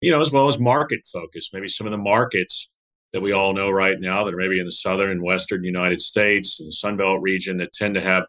you 0.00 0.10
know, 0.10 0.20
as 0.20 0.32
well 0.32 0.48
as 0.48 0.58
market 0.58 1.00
focus. 1.12 1.50
Maybe 1.52 1.68
some 1.68 1.86
of 1.86 1.90
the 1.90 1.98
markets 1.98 2.74
that 3.12 3.20
we 3.20 3.32
all 3.32 3.52
know 3.52 3.70
right 3.70 3.98
now 3.98 4.24
that 4.24 4.34
are 4.34 4.38
maybe 4.38 4.60
in 4.60 4.66
the 4.66 4.72
southern 4.72 5.10
and 5.10 5.22
western 5.22 5.64
United 5.64 6.00
States 6.00 6.60
and 6.60 6.68
the 6.68 6.76
Sunbelt 6.76 7.20
region 7.22 7.56
that 7.58 7.72
tend 7.72 7.94
to 7.94 8.00
have 8.00 8.24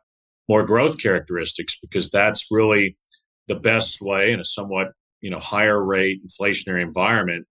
more 0.50 0.64
growth 0.64 1.02
characteristics 1.02 1.78
because 1.80 2.10
that's 2.10 2.48
really 2.52 2.98
the 3.48 3.56
best 3.56 4.02
way 4.02 4.32
in 4.32 4.40
a 4.40 4.46
somewhat 4.46 4.88
you 5.22 5.30
know 5.30 5.40
higher 5.40 5.84
rate 5.84 6.22
inflationary 6.26 6.82
environment 6.82 7.46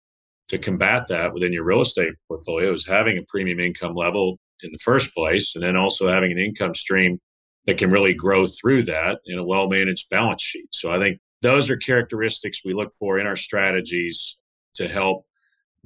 to 0.47 0.57
combat 0.57 1.07
that 1.07 1.33
within 1.33 1.53
your 1.53 1.63
real 1.63 1.81
estate 1.81 2.13
portfolio 2.27 2.73
is 2.73 2.87
having 2.87 3.17
a 3.17 3.25
premium 3.29 3.59
income 3.59 3.95
level 3.95 4.39
in 4.63 4.71
the 4.71 4.79
first 4.79 5.13
place 5.13 5.55
and 5.55 5.63
then 5.63 5.75
also 5.75 6.07
having 6.07 6.31
an 6.31 6.39
income 6.39 6.73
stream 6.73 7.19
that 7.65 7.77
can 7.77 7.91
really 7.91 8.13
grow 8.13 8.47
through 8.47 8.83
that 8.83 9.19
in 9.25 9.37
a 9.37 9.43
well 9.43 9.69
managed 9.69 10.09
balance 10.09 10.41
sheet 10.41 10.67
so 10.71 10.91
i 10.91 10.97
think 10.97 11.19
those 11.41 11.69
are 11.69 11.77
characteristics 11.77 12.61
we 12.63 12.73
look 12.73 12.93
for 12.97 13.19
in 13.19 13.27
our 13.27 13.35
strategies 13.35 14.39
to 14.75 14.87
help 14.87 15.25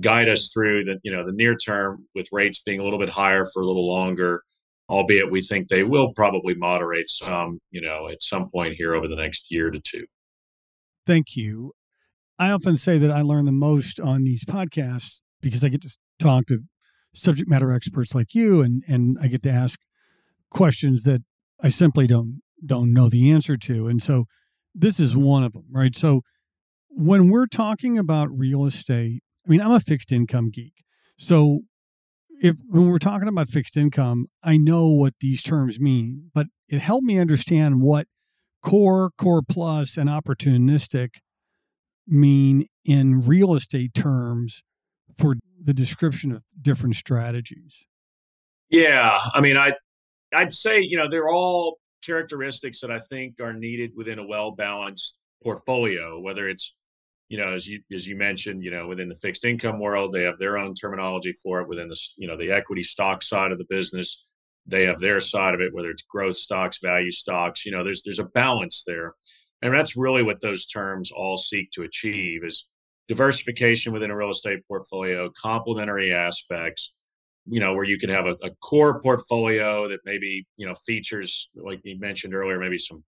guide 0.02 0.28
us 0.28 0.52
through 0.54 0.84
the 0.84 1.00
you 1.04 1.12
know 1.12 1.26
the 1.26 1.32
near 1.32 1.56
term 1.56 2.06
with 2.16 2.28
rates 2.32 2.62
being 2.66 2.80
a 2.80 2.84
little 2.84 3.00
bit 3.00 3.10
higher 3.10 3.46
for 3.46 3.62
a 3.62 3.66
little 3.66 3.88
longer 3.88 4.44
albeit 4.90 5.32
we 5.32 5.42
think 5.42 5.68
they 5.68 5.84
will 5.84 6.14
probably 6.14 6.54
moderate 6.56 7.10
some 7.10 7.60
you 7.72 7.82
know 7.82 8.08
at 8.08 8.22
some 8.22 8.50
point 8.50 8.74
here 8.76 8.96
over 8.96 9.08
the 9.08 9.16
next 9.16 9.52
year 9.52 9.70
to 9.70 9.80
two 9.80 10.06
Thank 11.06 11.36
you. 11.36 11.74
I 12.40 12.50
often 12.52 12.76
say 12.76 12.98
that 12.98 13.12
I 13.12 13.22
learn 13.22 13.46
the 13.46 13.52
most 13.52 14.00
on 14.00 14.24
these 14.24 14.46
podcasts 14.46 15.22
because 15.42 15.64
I 15.64 15.70
get 15.70 15.82
to 15.82 15.96
talk 16.20 16.46
to 16.48 16.60
subject 17.14 17.50
matter 17.50 17.72
experts 17.72 18.16
like 18.16 18.34
you 18.34 18.62
and 18.62 18.84
and 18.88 19.18
I 19.22 19.28
get 19.28 19.44
to 19.44 19.52
ask 19.52 19.80
questions 20.50 21.04
that 21.04 21.24
I 21.62 21.70
simply 21.70 22.08
don't 22.08 22.42
don't 22.66 22.94
know 22.94 23.10
the 23.10 23.30
answer 23.30 23.58
to. 23.58 23.88
And 23.88 24.02
so 24.02 24.26
this 24.74 25.00
is 25.00 25.16
one 25.16 25.44
of 25.44 25.54
them, 25.54 25.66
right? 25.72 25.96
So 25.96 26.22
when 26.90 27.30
we're 27.30 27.48
talking 27.48 27.98
about 27.98 28.30
real 28.32 28.66
estate, 28.66 29.22
I 29.46 29.50
mean, 29.50 29.62
I'm 29.62 29.72
a 29.72 29.80
fixed 29.80 30.12
income 30.12 30.50
geek. 30.52 30.84
So 31.18 31.62
if 32.42 32.58
when 32.68 32.90
we're 32.90 33.00
talking 33.00 33.28
about 33.28 33.50
fixed 33.50 33.78
income, 33.78 34.28
I 34.44 34.58
know 34.58 34.88
what 34.88 35.14
these 35.22 35.44
terms 35.44 35.80
mean, 35.80 36.32
but 36.34 36.48
it 36.68 36.80
helped 36.80 37.06
me 37.06 37.20
understand 37.20 37.82
what 37.82 38.08
core, 38.62 39.12
core 39.18 39.42
plus, 39.48 39.98
and 39.98 40.10
opportunistic 40.10 41.20
mean 42.08 42.66
in 42.86 43.26
real 43.26 43.54
estate 43.54 43.94
terms 43.94 44.64
for 45.18 45.36
the 45.62 45.74
description 45.74 46.32
of 46.32 46.44
different 46.60 46.96
strategies? 46.96 47.86
Yeah, 48.70 49.20
I 49.34 49.42
mean, 49.42 49.58
I 49.58 49.74
I'd 50.34 50.54
say 50.54 50.82
you 50.82 50.98
know 50.98 51.08
they're 51.10 51.30
all 51.30 51.78
characteristics 52.06 52.80
that 52.82 52.92
I 52.92 53.00
think 53.10 53.40
are 53.40 53.54
needed 53.54 53.92
within 53.96 54.20
a 54.20 54.26
well 54.26 54.52
balanced 54.52 55.18
portfolio. 55.42 56.20
Whether 56.20 56.48
it's 56.50 56.76
you 57.30 57.38
know 57.38 57.54
as 57.54 57.68
you 57.68 57.82
as 57.94 58.08
you 58.08 58.16
mentioned, 58.16 58.64
you 58.64 58.72
know 58.72 58.88
within 58.88 59.10
the 59.10 59.16
fixed 59.16 59.46
income 59.46 59.80
world, 59.80 60.14
they 60.14 60.24
have 60.24 60.40
their 60.40 60.58
own 60.58 60.74
terminology 60.74 61.34
for 61.34 61.62
it. 61.62 61.68
Within 61.68 61.90
the 61.90 62.00
you 62.18 62.28
know 62.28 62.38
the 62.38 62.52
equity 62.52 62.84
stock 62.84 63.24
side 63.24 63.52
of 63.52 63.58
the 63.58 63.68
business, 63.70 64.28
they 64.66 64.86
have 64.86 65.00
their 65.00 65.20
side 65.20 65.54
of 65.54 65.62
it, 65.62 65.74
whether 65.74 65.90
it's 65.90 66.04
growth 66.04 66.38
stocks, 66.38 66.80
value 66.82 67.12
stocks. 67.12 67.66
You 67.66 67.72
know, 67.72 67.84
there's 67.84 68.02
there's 68.04 68.20
a 68.20 68.26
balance 68.26 68.84
there, 68.86 69.14
and 69.62 69.74
that's 69.74 69.98
really 69.98 70.24
what 70.24 70.42
those 70.42 70.66
terms 70.66 71.12
all 71.12 71.38
seek 71.38 71.72
to 71.72 71.84
achieve 71.84 72.44
is 72.44 72.70
diversification 73.08 73.92
within 73.92 74.12
a 74.12 74.16
real 74.16 74.30
estate 74.30 74.66
portfolio, 74.68 75.30
complementary 75.42 76.14
aspects. 76.14 76.94
You 77.46 77.60
know, 77.60 77.74
where 77.74 77.84
you 77.84 78.00
can 78.00 78.10
have 78.10 78.26
a, 78.26 78.36
a 78.44 78.52
core 78.62 79.02
portfolio 79.02 79.90
that 79.90 80.00
maybe 80.06 80.48
you 80.58 80.66
know 80.66 80.76
features, 80.86 81.50
like 81.56 81.82
you 81.84 82.00
mentioned 82.00 82.34
earlier, 82.34 82.60
maybe 82.60 82.78
some 82.78 83.04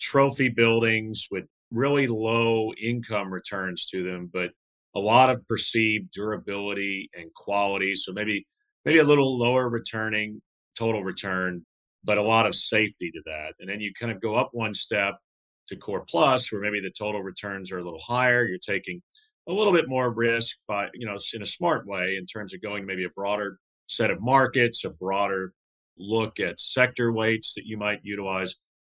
trophy 0.00 0.48
buildings 0.48 1.28
with 1.30 1.44
really 1.70 2.06
low 2.06 2.72
income 2.80 3.32
returns 3.32 3.86
to 3.86 4.02
them, 4.02 4.30
but 4.32 4.50
a 4.94 5.00
lot 5.00 5.30
of 5.30 5.46
perceived 5.48 6.10
durability 6.12 7.10
and 7.14 7.32
quality. 7.34 7.94
So 7.94 8.12
maybe 8.12 8.46
maybe 8.84 8.98
a 8.98 9.04
little 9.04 9.38
lower 9.38 9.68
returning 9.68 10.40
total 10.78 11.04
return, 11.04 11.64
but 12.04 12.18
a 12.18 12.22
lot 12.22 12.46
of 12.46 12.54
safety 12.54 13.10
to 13.10 13.20
that. 13.26 13.54
And 13.60 13.68
then 13.68 13.80
you 13.80 13.92
kind 13.98 14.12
of 14.12 14.20
go 14.20 14.34
up 14.36 14.50
one 14.52 14.74
step 14.74 15.16
to 15.68 15.76
Core 15.76 16.04
Plus, 16.08 16.50
where 16.52 16.60
maybe 16.60 16.80
the 16.80 16.92
total 16.96 17.22
returns 17.22 17.72
are 17.72 17.78
a 17.78 17.84
little 17.84 18.00
higher. 18.00 18.44
You're 18.44 18.58
taking 18.58 19.02
a 19.48 19.52
little 19.52 19.72
bit 19.72 19.88
more 19.88 20.12
risk 20.12 20.56
by, 20.68 20.88
you 20.94 21.06
know, 21.06 21.18
in 21.34 21.42
a 21.42 21.46
smart 21.46 21.86
way 21.86 22.16
in 22.16 22.26
terms 22.26 22.54
of 22.54 22.62
going 22.62 22.86
maybe 22.86 23.04
a 23.04 23.10
broader 23.10 23.58
set 23.86 24.10
of 24.10 24.20
markets, 24.20 24.84
a 24.84 24.90
broader 24.90 25.52
look 25.96 26.40
at 26.40 26.60
sector 26.60 27.12
weights 27.12 27.54
that 27.54 27.66
you 27.66 27.76
might 27.76 28.00
utilize, 28.02 28.56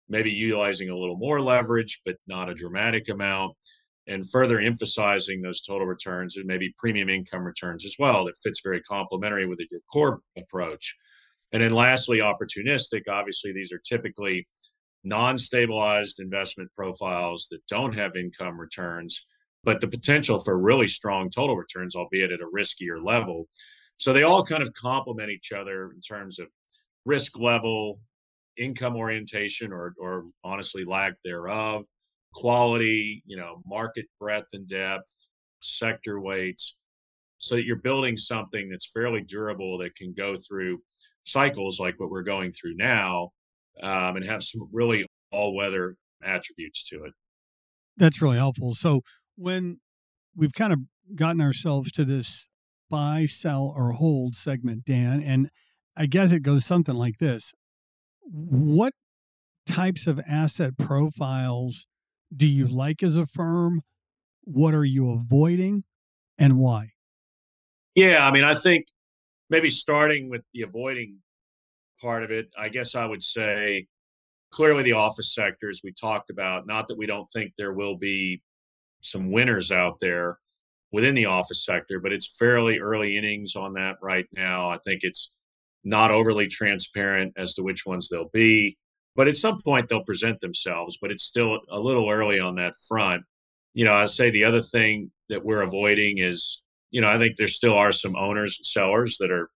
maybe 0.07 0.31
utilizing 0.31 0.89
a 0.89 0.97
little 0.97 1.17
more 1.17 1.41
leverage, 1.41 2.01
but 2.05 2.15
not 2.27 2.49
a 2.49 2.53
dramatic 2.53 3.09
amount, 3.09 3.55
and 4.07 4.29
further 4.29 4.59
emphasizing 4.59 5.41
those 5.41 5.61
total 5.61 5.87
returns 5.87 6.37
and 6.37 6.45
maybe 6.45 6.73
premium 6.77 7.09
income 7.09 7.43
returns 7.43 7.85
as 7.85 7.95
well. 7.97 8.25
That 8.25 8.35
fits 8.43 8.61
very 8.63 8.81
complementary 8.81 9.47
with 9.47 9.59
your 9.71 9.81
core 9.91 10.21
approach. 10.37 10.95
And 11.51 11.61
then 11.61 11.73
lastly, 11.73 12.19
opportunistic. 12.19 13.03
Obviously, 13.09 13.51
these 13.51 13.71
are 13.71 13.79
typically 13.79 14.47
non 15.03 15.37
stabilized 15.37 16.19
investment 16.19 16.69
profiles 16.75 17.47
that 17.51 17.65
don't 17.67 17.93
have 17.93 18.15
income 18.15 18.59
returns, 18.59 19.25
but 19.63 19.79
the 19.79 19.87
potential 19.87 20.43
for 20.43 20.57
really 20.57 20.87
strong 20.87 21.29
total 21.29 21.55
returns, 21.55 21.95
albeit 21.95 22.31
at 22.31 22.41
a 22.41 22.49
riskier 22.53 23.03
level. 23.03 23.47
So 23.97 24.13
they 24.13 24.23
all 24.23 24.43
kind 24.43 24.61
of 24.61 24.73
complement 24.73 25.29
each 25.29 25.51
other 25.51 25.91
in 25.91 26.01
terms 26.01 26.39
of 26.39 26.47
risk 27.05 27.39
level, 27.39 27.99
income 28.57 28.95
orientation, 28.95 29.71
or, 29.71 29.93
or 29.99 30.25
honestly, 30.43 30.83
lack 30.85 31.13
thereof, 31.23 31.83
quality, 32.33 33.23
you 33.25 33.37
know, 33.37 33.61
market 33.65 34.05
breadth 34.19 34.47
and 34.53 34.67
depth, 34.67 35.13
sector 35.61 36.19
weights, 36.19 36.77
so 37.37 37.55
that 37.55 37.65
you're 37.65 37.77
building 37.77 38.17
something 38.17 38.69
that's 38.69 38.89
fairly 38.91 39.21
durable 39.21 39.77
that 39.77 39.95
can 39.95 40.13
go 40.13 40.35
through 40.37 40.81
cycles 41.25 41.79
like 41.79 41.99
what 41.99 42.09
we're 42.09 42.23
going 42.23 42.51
through 42.51 42.75
now 42.75 43.29
um, 43.81 44.15
and 44.15 44.25
have 44.25 44.43
some 44.43 44.67
really 44.71 45.05
all 45.31 45.55
weather 45.55 45.95
attributes 46.23 46.83
to 46.89 47.03
it. 47.03 47.13
That's 47.97 48.21
really 48.21 48.37
helpful. 48.37 48.73
So 48.73 49.01
when 49.35 49.79
we've 50.35 50.53
kind 50.53 50.73
of 50.73 50.79
gotten 51.15 51.41
ourselves 51.41 51.91
to 51.93 52.05
this 52.05 52.49
buy, 52.89 53.25
sell, 53.25 53.73
or 53.75 53.91
hold 53.93 54.35
segment, 54.35 54.85
Dan, 54.85 55.21
and 55.21 55.49
I 55.97 56.05
guess 56.07 56.31
it 56.31 56.41
goes 56.41 56.65
something 56.65 56.95
like 56.95 57.17
this 57.19 57.53
What 58.21 58.93
types 59.65 60.07
of 60.07 60.19
asset 60.29 60.77
profiles 60.77 61.87
do 62.35 62.47
you 62.47 62.67
like 62.67 63.03
as 63.03 63.17
a 63.17 63.25
firm? 63.27 63.81
What 64.43 64.73
are 64.73 64.85
you 64.85 65.11
avoiding 65.11 65.83
and 66.37 66.59
why? 66.59 66.91
Yeah, 67.95 68.27
I 68.27 68.31
mean, 68.31 68.43
I 68.43 68.55
think 68.55 68.87
maybe 69.49 69.69
starting 69.69 70.29
with 70.29 70.41
the 70.53 70.63
avoiding 70.63 71.19
part 72.01 72.23
of 72.23 72.31
it, 72.31 72.49
I 72.57 72.69
guess 72.69 72.95
I 72.95 73.05
would 73.05 73.23
say 73.23 73.87
clearly 74.51 74.83
the 74.83 74.93
office 74.93 75.33
sectors 75.33 75.81
we 75.83 75.93
talked 75.93 76.29
about. 76.29 76.67
Not 76.67 76.87
that 76.89 76.97
we 76.97 77.05
don't 77.05 77.27
think 77.27 77.53
there 77.57 77.73
will 77.73 77.97
be 77.97 78.41
some 79.01 79.31
winners 79.31 79.71
out 79.71 79.99
there 79.99 80.39
within 80.95 81.13
the 81.13 81.25
office 81.25 81.65
sector, 81.65 81.99
but 81.99 82.13
it's 82.13 82.33
fairly 82.39 82.79
early 82.79 83.17
innings 83.17 83.55
on 83.55 83.73
that 83.73 83.97
right 84.01 84.25
now. 84.33 84.69
I 84.69 84.77
think 84.77 85.01
it's 85.03 85.33
not 85.83 86.09
overly 86.09 86.47
transparent 86.47 87.33
as 87.37 87.53
to 87.55 87.63
which 87.63 87.85
ones 87.85 88.07
they'll 88.07 88.29
be, 88.33 88.77
but 89.13 89.27
at 89.27 89.35
some 89.35 89.61
point 89.61 89.89
they'll 89.89 90.05
present 90.05 90.39
themselves, 90.39 90.97
but 91.01 91.11
it's 91.11 91.23
still 91.23 91.59
a 91.69 91.79
little 91.79 92.09
early 92.09 92.39
on 92.39 92.55
that 92.55 92.75
front. 92.87 93.23
You 93.73 93.83
know, 93.83 93.93
I'd 93.93 94.09
say 94.09 94.29
the 94.29 94.45
other 94.45 94.61
thing 94.61 95.11
that 95.27 95.43
we're 95.43 95.61
avoiding 95.61 96.17
is 96.19 96.63
you 96.91 97.01
know, 97.01 97.09
I 97.09 97.17
think 97.17 97.35
there 97.35 97.49
still 97.49 97.73
are 97.73 97.91
some 97.91 98.15
owners 98.15 98.57
and 98.57 98.65
sellers 98.65 99.17
that 99.19 99.29
are 99.29 99.49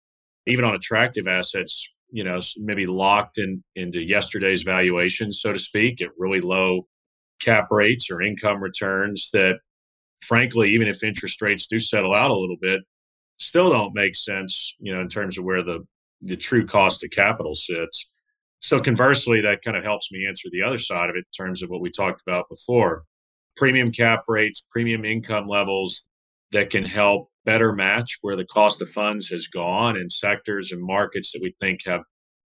even 0.48 0.64
on 0.64 0.74
attractive 0.74 1.28
assets, 1.28 1.94
you 2.10 2.24
know, 2.24 2.40
maybe 2.56 2.84
locked 2.84 3.38
in 3.38 3.62
into 3.76 4.02
yesterday's 4.02 4.62
valuation, 4.62 5.32
so 5.32 5.52
to 5.52 5.58
speak, 5.60 6.02
at 6.02 6.08
really 6.18 6.40
low 6.40 6.88
cap 7.40 7.68
rates 7.70 8.10
or 8.10 8.20
income 8.20 8.60
returns 8.60 9.30
that 9.32 9.60
frankly, 10.22 10.70
even 10.70 10.88
if 10.88 11.02
interest 11.02 11.40
rates 11.42 11.66
do 11.66 11.78
settle 11.78 12.14
out 12.14 12.30
a 12.30 12.38
little 12.38 12.56
bit, 12.60 12.82
still 13.38 13.70
don't 13.70 13.94
make 13.94 14.16
sense, 14.16 14.74
you 14.78 14.94
know, 14.94 15.00
in 15.00 15.08
terms 15.08 15.38
of 15.38 15.44
where 15.44 15.62
the 15.62 15.86
the 16.20 16.36
true 16.36 16.66
cost 16.66 17.04
of 17.04 17.10
capital 17.10 17.54
sits. 17.54 18.10
So 18.58 18.80
conversely, 18.80 19.40
that 19.40 19.62
kind 19.64 19.76
of 19.76 19.84
helps 19.84 20.10
me 20.10 20.26
answer 20.26 20.48
the 20.50 20.62
other 20.62 20.78
side 20.78 21.10
of 21.10 21.14
it 21.16 21.26
in 21.30 21.44
terms 21.44 21.62
of 21.62 21.70
what 21.70 21.80
we 21.80 21.90
talked 21.90 22.22
about 22.26 22.48
before. 22.48 23.04
Premium 23.56 23.92
cap 23.92 24.24
rates, 24.26 24.66
premium 24.72 25.04
income 25.04 25.46
levels, 25.46 26.08
that 26.50 26.70
can 26.70 26.84
help 26.84 27.30
better 27.44 27.72
match 27.72 28.18
where 28.20 28.36
the 28.36 28.44
cost 28.44 28.82
of 28.82 28.88
funds 28.88 29.28
has 29.28 29.46
gone 29.46 29.96
in 29.96 30.10
sectors 30.10 30.72
and 30.72 30.82
markets 30.82 31.32
that 31.32 31.40
we 31.42 31.54
think 31.60 31.80
have 31.86 32.02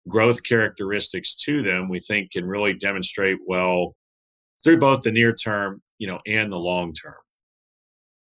growth 0.08 0.42
characteristics 0.42 1.34
to 1.34 1.62
them, 1.62 1.88
we 1.88 2.00
think 2.00 2.32
can 2.32 2.44
really 2.44 2.74
demonstrate 2.74 3.38
well 3.46 3.94
through 4.62 4.78
both 4.78 5.02
the 5.02 5.12
near 5.12 5.34
term, 5.34 5.82
you 5.98 6.06
know, 6.06 6.18
and 6.26 6.52
the 6.52 6.56
long 6.56 6.92
term. 6.92 7.14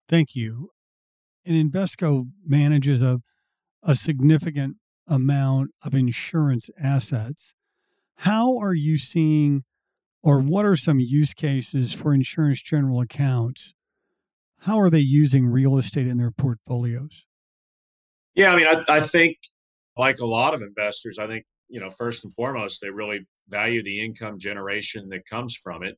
Thank 0.07 0.35
you. 0.35 0.71
And 1.45 1.71
Invesco 1.71 2.27
manages 2.45 3.01
a, 3.01 3.21
a 3.81 3.95
significant 3.95 4.77
amount 5.07 5.71
of 5.83 5.93
insurance 5.93 6.69
assets. 6.81 7.53
How 8.17 8.57
are 8.57 8.73
you 8.73 8.97
seeing, 8.97 9.63
or 10.21 10.39
what 10.39 10.65
are 10.65 10.75
some 10.75 10.99
use 10.99 11.33
cases 11.33 11.93
for 11.93 12.13
insurance 12.13 12.61
general 12.61 13.01
accounts? 13.01 13.73
How 14.59 14.79
are 14.79 14.89
they 14.89 14.99
using 14.99 15.47
real 15.47 15.77
estate 15.77 16.07
in 16.07 16.17
their 16.17 16.31
portfolios? 16.31 17.25
Yeah, 18.35 18.53
I 18.53 18.55
mean, 18.55 18.67
I, 18.67 18.83
I 18.87 18.99
think 19.01 19.37
like 19.97 20.19
a 20.19 20.25
lot 20.25 20.53
of 20.53 20.61
investors, 20.61 21.19
I 21.19 21.27
think, 21.27 21.45
you 21.67 21.79
know, 21.79 21.89
first 21.89 22.23
and 22.23 22.33
foremost, 22.33 22.79
they 22.81 22.89
really 22.89 23.27
value 23.49 23.83
the 23.83 24.03
income 24.03 24.39
generation 24.39 25.09
that 25.09 25.27
comes 25.29 25.55
from 25.55 25.83
it. 25.83 25.97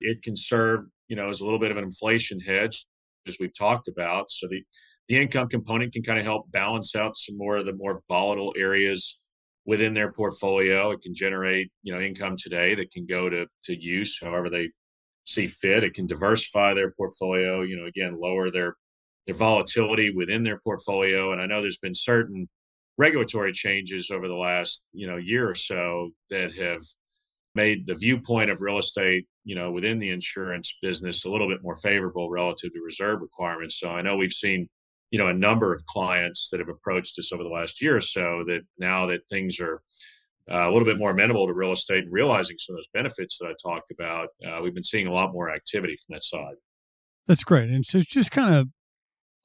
It 0.00 0.22
can 0.22 0.34
serve, 0.34 0.86
you 1.08 1.14
know, 1.14 1.28
as 1.28 1.40
a 1.40 1.44
little 1.44 1.60
bit 1.60 1.70
of 1.70 1.76
an 1.76 1.84
inflation 1.84 2.40
hedge, 2.40 2.86
as 3.26 3.36
we've 3.40 3.56
talked 3.56 3.88
about. 3.88 4.30
So 4.30 4.46
the, 4.48 4.62
the 5.08 5.20
income 5.20 5.48
component 5.48 5.92
can 5.92 6.02
kind 6.02 6.18
of 6.18 6.24
help 6.24 6.50
balance 6.50 6.94
out 6.94 7.16
some 7.16 7.36
more 7.36 7.56
of 7.56 7.66
the 7.66 7.72
more 7.72 8.02
volatile 8.08 8.54
areas 8.56 9.20
within 9.66 9.94
their 9.94 10.12
portfolio. 10.12 10.90
It 10.90 11.02
can 11.02 11.14
generate, 11.14 11.70
you 11.82 11.92
know, 11.92 12.00
income 12.00 12.36
today 12.36 12.74
that 12.74 12.90
can 12.92 13.06
go 13.06 13.28
to 13.28 13.46
to 13.64 13.80
use 13.80 14.18
however 14.20 14.50
they 14.50 14.70
see 15.24 15.46
fit. 15.46 15.84
It 15.84 15.94
can 15.94 16.06
diversify 16.06 16.74
their 16.74 16.92
portfolio, 16.92 17.62
you 17.62 17.76
know, 17.76 17.86
again, 17.86 18.18
lower 18.20 18.50
their 18.50 18.76
their 19.26 19.36
volatility 19.36 20.12
within 20.14 20.44
their 20.44 20.60
portfolio. 20.60 21.32
And 21.32 21.40
I 21.40 21.46
know 21.46 21.60
there's 21.60 21.78
been 21.78 21.94
certain 21.94 22.48
regulatory 22.96 23.52
changes 23.52 24.10
over 24.10 24.28
the 24.28 24.34
last, 24.34 24.84
you 24.92 25.06
know, 25.06 25.16
year 25.16 25.48
or 25.48 25.54
so 25.54 26.10
that 26.30 26.54
have 26.54 26.82
made 27.54 27.86
the 27.86 27.94
viewpoint 27.94 28.50
of 28.50 28.60
real 28.60 28.78
estate, 28.78 29.26
you 29.50 29.56
know, 29.56 29.72
within 29.72 29.98
the 29.98 30.10
insurance 30.10 30.78
business 30.80 31.24
a 31.24 31.28
little 31.28 31.48
bit 31.48 31.58
more 31.60 31.74
favorable 31.74 32.30
relative 32.30 32.72
to 32.72 32.80
reserve 32.80 33.20
requirements. 33.20 33.80
So 33.80 33.90
I 33.90 34.00
know 34.00 34.14
we've 34.14 34.30
seen, 34.30 34.68
you 35.10 35.18
know, 35.18 35.26
a 35.26 35.34
number 35.34 35.74
of 35.74 35.84
clients 35.86 36.50
that 36.52 36.60
have 36.60 36.68
approached 36.68 37.18
us 37.18 37.32
over 37.32 37.42
the 37.42 37.48
last 37.48 37.82
year 37.82 37.96
or 37.96 38.00
so 38.00 38.44
that 38.46 38.60
now 38.78 39.06
that 39.06 39.22
things 39.28 39.58
are 39.58 39.82
uh, 40.48 40.68
a 40.68 40.70
little 40.70 40.84
bit 40.84 40.98
more 40.98 41.10
amenable 41.10 41.48
to 41.48 41.52
real 41.52 41.72
estate 41.72 42.04
and 42.04 42.12
realizing 42.12 42.58
some 42.58 42.74
of 42.74 42.76
those 42.76 42.86
benefits 42.94 43.38
that 43.38 43.48
I 43.48 43.54
talked 43.60 43.90
about, 43.90 44.28
uh, 44.46 44.60
we've 44.62 44.72
been 44.72 44.84
seeing 44.84 45.08
a 45.08 45.12
lot 45.12 45.32
more 45.32 45.52
activity 45.52 45.96
from 45.96 46.14
that 46.14 46.22
side. 46.22 46.54
That's 47.26 47.42
great. 47.42 47.70
And 47.70 47.84
so 47.84 47.98
it's 47.98 48.06
just 48.06 48.30
kind 48.30 48.54
of 48.54 48.68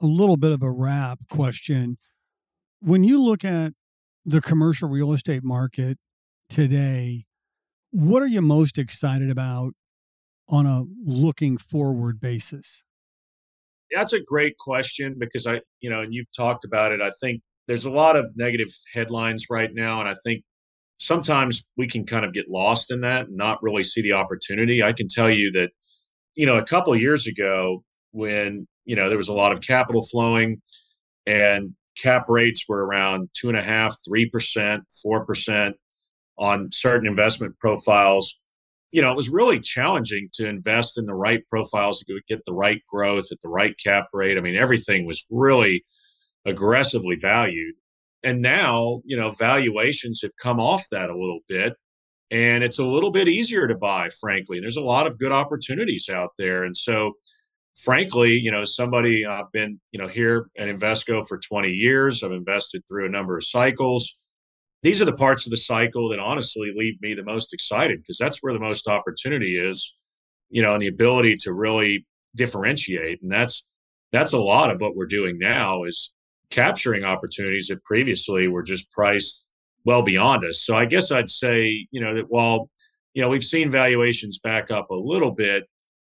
a 0.03 0.05
little 0.05 0.37
bit 0.37 0.51
of 0.51 0.61
a 0.61 0.69
wrap 0.69 1.21
question. 1.31 1.97
When 2.79 3.03
you 3.03 3.19
look 3.19 3.43
at 3.43 3.73
the 4.23 4.39
commercial 4.39 4.87
real 4.87 5.13
estate 5.13 5.43
market 5.43 5.97
today, 6.47 7.23
what 7.89 8.21
are 8.21 8.27
you 8.27 8.43
most 8.43 8.77
excited 8.77 9.31
about 9.31 9.73
on 10.47 10.65
a 10.65 10.83
looking 11.03 11.57
forward 11.57 12.19
basis? 12.19 12.83
That's 13.93 14.13
a 14.13 14.21
great 14.21 14.57
question 14.57 15.15
because 15.17 15.47
I, 15.47 15.61
you 15.79 15.89
know, 15.89 16.01
and 16.01 16.13
you've 16.13 16.31
talked 16.35 16.65
about 16.65 16.91
it. 16.91 17.01
I 17.01 17.11
think 17.21 17.41
there's 17.67 17.85
a 17.85 17.91
lot 17.91 18.15
of 18.15 18.25
negative 18.35 18.69
headlines 18.93 19.45
right 19.49 19.69
now. 19.73 19.99
And 19.99 20.09
I 20.09 20.15
think 20.23 20.43
sometimes 20.97 21.67
we 21.77 21.87
can 21.87 22.05
kind 22.05 22.25
of 22.25 22.33
get 22.33 22.49
lost 22.49 22.91
in 22.91 23.01
that 23.01 23.27
and 23.27 23.37
not 23.37 23.61
really 23.61 23.83
see 23.83 24.01
the 24.01 24.13
opportunity. 24.13 24.83
I 24.83 24.93
can 24.93 25.07
tell 25.07 25.29
you 25.29 25.51
that, 25.53 25.71
you 26.35 26.45
know, 26.45 26.57
a 26.57 26.65
couple 26.65 26.93
of 26.93 27.01
years 27.01 27.27
ago 27.27 27.83
when, 28.11 28.67
you 28.85 28.95
know, 28.95 29.09
there 29.09 29.17
was 29.17 29.29
a 29.29 29.33
lot 29.33 29.51
of 29.51 29.61
capital 29.61 30.05
flowing 30.05 30.61
and 31.25 31.73
cap 31.97 32.25
rates 32.27 32.65
were 32.67 32.85
around 32.85 33.29
two 33.33 33.49
and 33.49 33.57
a 33.57 33.63
half, 33.63 33.95
three 34.05 34.29
percent, 34.29 34.83
four 35.01 35.25
percent 35.25 35.75
on 36.37 36.69
certain 36.71 37.07
investment 37.07 37.57
profiles. 37.59 38.39
You 38.95 39.01
know, 39.01 39.11
it 39.11 39.17
was 39.17 39.27
really 39.27 39.59
challenging 39.59 40.29
to 40.35 40.47
invest 40.47 40.97
in 40.97 41.05
the 41.05 41.13
right 41.13 41.41
profiles 41.49 41.99
to 41.99 42.21
get 42.29 42.39
the 42.45 42.53
right 42.53 42.81
growth 42.87 43.25
at 43.29 43.39
the 43.41 43.49
right 43.49 43.75
cap 43.83 44.05
rate. 44.13 44.37
I 44.37 44.41
mean, 44.41 44.55
everything 44.55 45.05
was 45.05 45.25
really 45.29 45.83
aggressively 46.45 47.17
valued. 47.17 47.75
And 48.23 48.41
now, 48.41 49.01
you 49.03 49.17
know, 49.17 49.31
valuations 49.31 50.21
have 50.21 50.31
come 50.41 50.61
off 50.61 50.85
that 50.91 51.09
a 51.09 51.17
little 51.17 51.41
bit 51.49 51.73
and 52.31 52.63
it's 52.63 52.79
a 52.79 52.85
little 52.85 53.11
bit 53.11 53.27
easier 53.27 53.67
to 53.67 53.75
buy, 53.75 54.09
frankly. 54.21 54.57
And 54.57 54.63
there's 54.63 54.77
a 54.77 54.81
lot 54.81 55.07
of 55.07 55.19
good 55.19 55.33
opportunities 55.33 56.07
out 56.07 56.29
there. 56.37 56.63
And 56.63 56.75
so, 56.75 57.15
frankly, 57.75 58.33
you 58.37 58.49
know, 58.49 58.63
somebody 58.63 59.25
I've 59.25 59.51
been, 59.51 59.81
you 59.91 59.99
know, 59.99 60.07
here 60.07 60.47
at 60.57 60.69
Invesco 60.69 61.27
for 61.27 61.37
20 61.37 61.67
years. 61.67 62.23
I've 62.23 62.31
invested 62.31 62.83
through 62.87 63.07
a 63.07 63.11
number 63.11 63.37
of 63.37 63.43
cycles. 63.43 64.21
These 64.85 65.01
are 65.01 65.05
the 65.05 65.13
parts 65.13 65.47
of 65.47 65.49
the 65.49 65.57
cycle 65.57 66.09
that 66.09 66.19
honestly 66.19 66.71
leave 66.75 67.01
me 67.01 67.15
the 67.15 67.23
most 67.23 67.55
excited 67.55 68.03
because 68.03 68.19
that's 68.19 68.43
where 68.43 68.53
the 68.53 68.59
most 68.59 68.87
opportunity 68.87 69.57
is, 69.57 69.97
you 70.51 70.61
know, 70.61 70.73
and 70.73 70.81
the 70.81 70.85
ability 70.85 71.37
to 71.37 71.53
really 71.53 72.05
differentiate. 72.35 73.19
And 73.23 73.31
that's 73.31 73.67
that's 74.11 74.31
a 74.31 74.37
lot 74.37 74.69
of 74.69 74.79
what 74.79 74.95
we're 74.95 75.07
doing 75.07 75.39
now 75.39 75.85
is 75.85 76.13
capturing 76.51 77.03
opportunities 77.03 77.65
that 77.69 77.83
previously 77.83 78.47
were 78.47 78.61
just 78.61 78.91
priced 78.91 79.47
well 79.85 80.03
beyond 80.03 80.45
us. 80.45 80.63
So 80.63 80.77
I 80.77 80.85
guess 80.85 81.11
I'd 81.11 81.31
say, 81.31 81.87
you 81.89 81.99
know, 81.99 82.13
that 82.13 82.25
while, 82.29 82.69
you 83.15 83.23
know, 83.23 83.29
we've 83.29 83.43
seen 83.43 83.71
valuations 83.71 84.37
back 84.37 84.69
up 84.69 84.91
a 84.91 84.95
little 84.95 85.31
bit, 85.31 85.63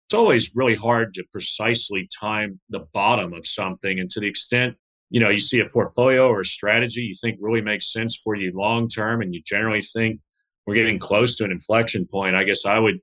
it's 0.08 0.13
always 0.13 0.58
really 0.58 0.75
hard 0.75 1.13
to 1.13 1.23
precisely 1.32 2.10
time 2.19 2.60
the 2.69 2.86
bottom 2.93 3.32
of 3.32 3.47
something. 3.47 3.97
And 3.97 4.10
to 4.10 4.19
the 4.19 4.27
extent, 4.27 4.75
you 5.10 5.20
know, 5.20 5.30
you 5.30 5.39
see 5.39 5.60
a 5.60 5.70
portfolio 5.70 6.28
or 6.28 6.41
a 6.41 6.46
strategy 6.46 7.02
you 7.02 7.13
think 7.20 7.38
really 7.39 7.62
makes 7.62 7.91
sense 7.91 8.15
for 8.15 8.36
you 8.36 8.52
long 8.54 8.88
term, 8.89 9.22
and 9.22 9.34
you 9.34 9.41
generally 9.46 9.82
think 9.82 10.20
we're 10.65 10.76
getting 10.76 11.00
close 11.00 11.36
to 11.38 11.46
an 11.46 11.52
inflection 11.52 12.06
point, 12.06 12.36
I 12.36 12.43
guess 12.43 12.65
I 12.65 12.78
would, 12.78 13.00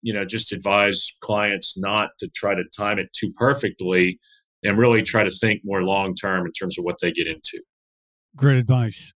you 0.00 0.14
know, 0.14 0.24
just 0.24 0.50
advise 0.52 1.06
clients 1.20 1.76
not 1.76 2.10
to 2.20 2.28
try 2.34 2.54
to 2.54 2.62
time 2.74 2.98
it 2.98 3.08
too 3.12 3.30
perfectly 3.36 4.18
and 4.62 4.78
really 4.78 5.02
try 5.02 5.22
to 5.24 5.30
think 5.30 5.60
more 5.64 5.82
long 5.82 6.14
term 6.14 6.46
in 6.46 6.52
terms 6.52 6.78
of 6.78 6.84
what 6.84 6.96
they 7.02 7.12
get 7.12 7.26
into. 7.26 7.60
Great 8.34 8.56
advice. 8.56 9.12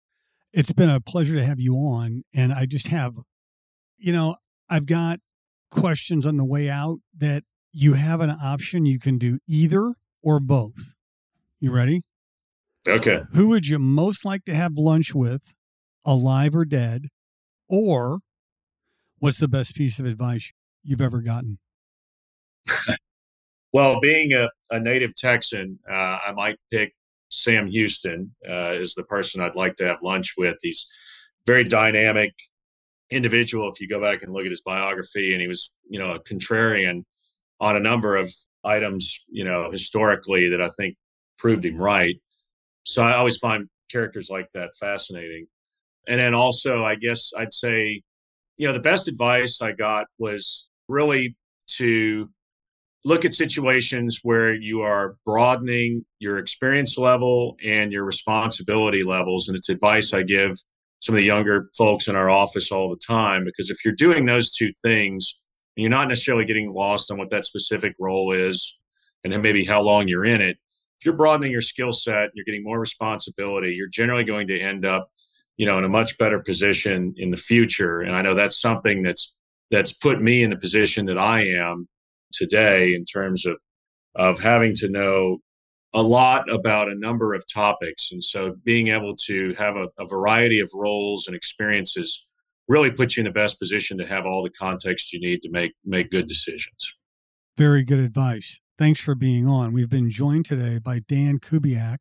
It's 0.53 0.72
been 0.72 0.90
a 0.90 1.01
pleasure 1.01 1.37
to 1.37 1.44
have 1.44 1.59
you 1.59 1.75
on. 1.75 2.22
And 2.35 2.53
I 2.53 2.66
just 2.66 2.88
have, 2.88 3.14
you 3.96 4.12
know, 4.12 4.37
I've 4.68 4.87
got 4.87 5.20
questions 5.70 6.27
on 6.27 6.37
the 6.37 6.44
way 6.44 6.68
out 6.68 6.99
that 7.16 7.44
you 7.72 7.94
have 7.94 8.20
an 8.20 8.31
option. 8.31 8.85
You 8.85 8.99
can 8.99 9.16
do 9.16 9.38
either 9.49 9.94
or 10.22 10.40
both. 10.40 10.94
You 11.61 11.72
ready? 11.72 12.03
Okay. 12.88 13.20
Who 13.33 13.49
would 13.49 13.66
you 13.66 13.79
most 13.79 14.25
like 14.25 14.44
to 14.44 14.55
have 14.55 14.72
lunch 14.77 15.14
with, 15.14 15.55
alive 16.05 16.55
or 16.55 16.64
dead? 16.64 17.07
Or 17.68 18.20
what's 19.18 19.38
the 19.38 19.49
best 19.49 19.75
piece 19.75 19.99
of 19.99 20.07
advice 20.07 20.53
you've 20.83 21.01
ever 21.01 21.20
gotten? 21.20 21.59
well, 23.72 24.01
being 24.01 24.33
a, 24.33 24.49
a 24.70 24.79
native 24.79 25.14
Texan, 25.14 25.79
uh, 25.90 26.18
I 26.27 26.33
might 26.35 26.57
pick 26.70 26.94
Sam 27.31 27.66
Houston 27.66 28.35
uh, 28.49 28.75
is 28.75 28.94
the 28.94 29.05
person 29.05 29.40
I'd 29.40 29.55
like 29.55 29.77
to 29.77 29.87
have 29.87 29.99
lunch 30.03 30.35
with. 30.37 30.57
He's 30.62 30.87
very 31.46 31.64
dynamic 31.64 32.33
individual. 33.11 33.70
If 33.70 33.81
you 33.81 33.88
go 33.88 34.01
back 34.01 34.22
and 34.22 34.33
look 34.33 34.44
at 34.44 34.51
his 34.51 34.62
biography, 34.62 35.33
and 35.33 35.40
he 35.40 35.49
was, 35.49 35.72
you 35.88 35.99
know, 35.99 36.12
a 36.12 36.20
contrarian 36.20 37.05
on 37.61 37.77
a 37.77 37.81
number 37.81 38.16
of 38.16 38.33
items, 38.64 39.25
you 39.29 39.44
know, 39.44 39.70
historically 39.70 40.49
that 40.51 40.61
I 40.61 40.70
think 40.70 40.96
proved 41.38 41.64
him 41.64 41.77
right. 41.77 42.16
So 42.87 43.03
I 43.03 43.16
always 43.16 43.37
find 43.37 43.68
characters 43.90 44.31
like 44.31 44.49
that 44.55 44.70
fascinating. 44.79 45.46
And 46.09 46.20
then 46.20 46.35
also, 46.35 46.85
I 46.85 46.94
guess 46.94 47.33
I'd 47.37 47.53
say, 47.53 48.03
you 48.57 48.66
know, 48.66 48.72
the 48.72 48.81
best 48.81 49.09
advice 49.09 49.61
I 49.61 49.72
got 49.72 50.07
was 50.18 50.68
really 50.88 51.37
to 51.79 52.31
look 53.05 53.25
at 53.25 53.35
situations 53.35 54.20
where 54.22 54.55
you 54.55 54.81
are 54.83 55.16
broadening 55.25 56.05
your 56.20 56.38
experience 56.38 56.96
level 56.96 57.57
and 57.64 57.92
your 57.92 58.05
responsibility 58.05 59.03
levels. 59.03 59.49
And 59.49 59.57
it's 59.57 59.68
advice 59.68 60.14
I 60.14 60.22
give 60.22 60.53
some 61.01 61.14
of 61.14 61.18
the 61.18 61.25
younger 61.25 61.68
folks 61.77 62.09
in 62.09 62.16
our 62.16 62.31
office 62.31 62.70
all 62.70 62.88
the 62.88 63.01
time 63.05 63.44
because 63.44 63.68
if 63.68 63.85
you're 63.85 63.94
doing 63.94 64.27
those 64.27 64.53
two 64.53 64.72
things, 64.81 65.40
and 65.77 65.83
you're 65.83 65.90
not 65.90 66.09
necessarily 66.09 66.44
getting 66.44 66.72
lost 66.72 67.11
on 67.11 67.18
what 67.18 67.31
that 67.31 67.44
specific 67.44 67.94
role 67.99 68.33
is 68.33 68.81
and 69.22 69.42
maybe 69.42 69.64
how 69.64 69.83
long 69.83 70.09
you're 70.09 70.25
in 70.25 70.40
it. 70.40 70.57
If 70.98 71.04
you're 71.04 71.16
broadening 71.16 71.52
your 71.52 71.61
skill 71.61 71.92
set, 71.92 72.30
you're 72.35 72.44
getting 72.44 72.64
more 72.64 72.80
responsibility, 72.80 73.74
you're 73.74 73.88
generally 73.88 74.24
going 74.24 74.46
to 74.48 74.59
end 74.59 74.85
up, 74.85 75.11
you 75.56 75.66
know, 75.66 75.78
in 75.78 75.85
a 75.85 75.88
much 75.88 76.18
better 76.18 76.40
position 76.40 77.14
in 77.16 77.30
the 77.30 77.37
future. 77.37 78.00
And 78.00 78.16
I 78.16 78.22
know 78.22 78.35
that's 78.35 78.61
something 78.61 79.02
that's 79.02 79.35
that's 79.70 79.92
put 79.92 80.22
me 80.22 80.42
in 80.42 80.50
the 80.50 80.56
position 80.56 81.06
that 81.06 81.18
I 81.18 81.42
am 81.42 81.88
today 82.32 82.94
in 82.94 83.04
terms 83.04 83.44
of 83.46 83.56
of 84.14 84.40
having 84.40 84.74
to 84.76 84.88
know 84.88 85.38
a 85.92 86.02
lot 86.02 86.50
about 86.52 86.88
a 86.88 86.94
number 86.94 87.35
of 87.35 87.44
topics. 87.52 88.11
And 88.11 88.22
so 88.22 88.54
being 88.64 88.88
able 88.88 89.14
to 89.26 89.54
have 89.59 89.76
a, 89.76 89.88
a 89.98 90.06
variety 90.06 90.61
of 90.61 90.70
roles 90.74 91.26
and 91.26 91.37
experiences 91.37 92.26
really 92.68 92.90
puts 92.90 93.16
you 93.16 93.22
in 93.22 93.24
the 93.24 93.30
best 93.30 93.59
position 93.59 93.98
to 93.98 94.06
have 94.06 94.26
all 94.26 94.42
the 94.42 94.50
context 94.50 95.12
you 95.12 95.20
need 95.20 95.42
to 95.42 95.50
make 95.50 95.72
make 95.85 96.11
good 96.11 96.28
decisions. 96.28 96.96
Very 97.56 97.85
good 97.85 98.00
advice. 98.00 98.61
Thanks 98.78 99.00
for 99.00 99.14
being 99.14 99.46
on. 99.46 99.72
We've 99.72 99.88
been 99.88 100.10
joined 100.10 100.44
today 100.44 100.78
by 100.78 101.00
Dan 101.06 101.38
Kubiak, 101.38 101.98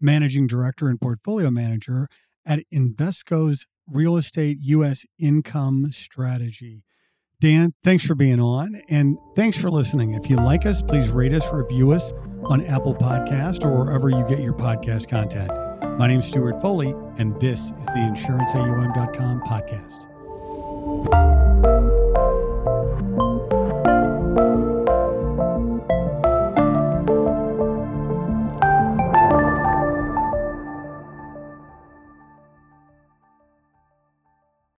Managing 0.00 0.46
Director 0.46 0.88
and 0.88 1.00
Portfolio 1.00 1.50
Manager 1.50 2.08
at 2.46 2.60
Invesco's 2.72 3.66
Real 3.88 4.16
Estate 4.16 4.58
U.S. 4.62 5.06
Income 5.18 5.92
Strategy. 5.92 6.84
Dan, 7.40 7.72
thanks 7.82 8.04
for 8.04 8.14
being 8.14 8.38
on 8.38 8.82
and 8.90 9.16
thanks 9.34 9.56
for 9.56 9.70
listening. 9.70 10.12
If 10.12 10.28
you 10.28 10.36
like 10.36 10.66
us, 10.66 10.82
please 10.82 11.08
rate 11.08 11.32
us, 11.32 11.50
review 11.52 11.92
us 11.92 12.12
on 12.44 12.66
Apple 12.66 12.94
Podcast 12.94 13.64
or 13.64 13.78
wherever 13.78 14.10
you 14.10 14.22
get 14.28 14.40
your 14.40 14.52
podcast 14.52 15.08
content. 15.08 15.50
My 15.98 16.06
name 16.06 16.20
is 16.20 16.26
Stewart 16.26 16.60
Foley, 16.60 16.94
and 17.18 17.38
this 17.40 17.60
is 17.60 17.86
the 17.86 18.10
InsuranceAUM.com 18.12 19.40
podcast. 19.40 19.89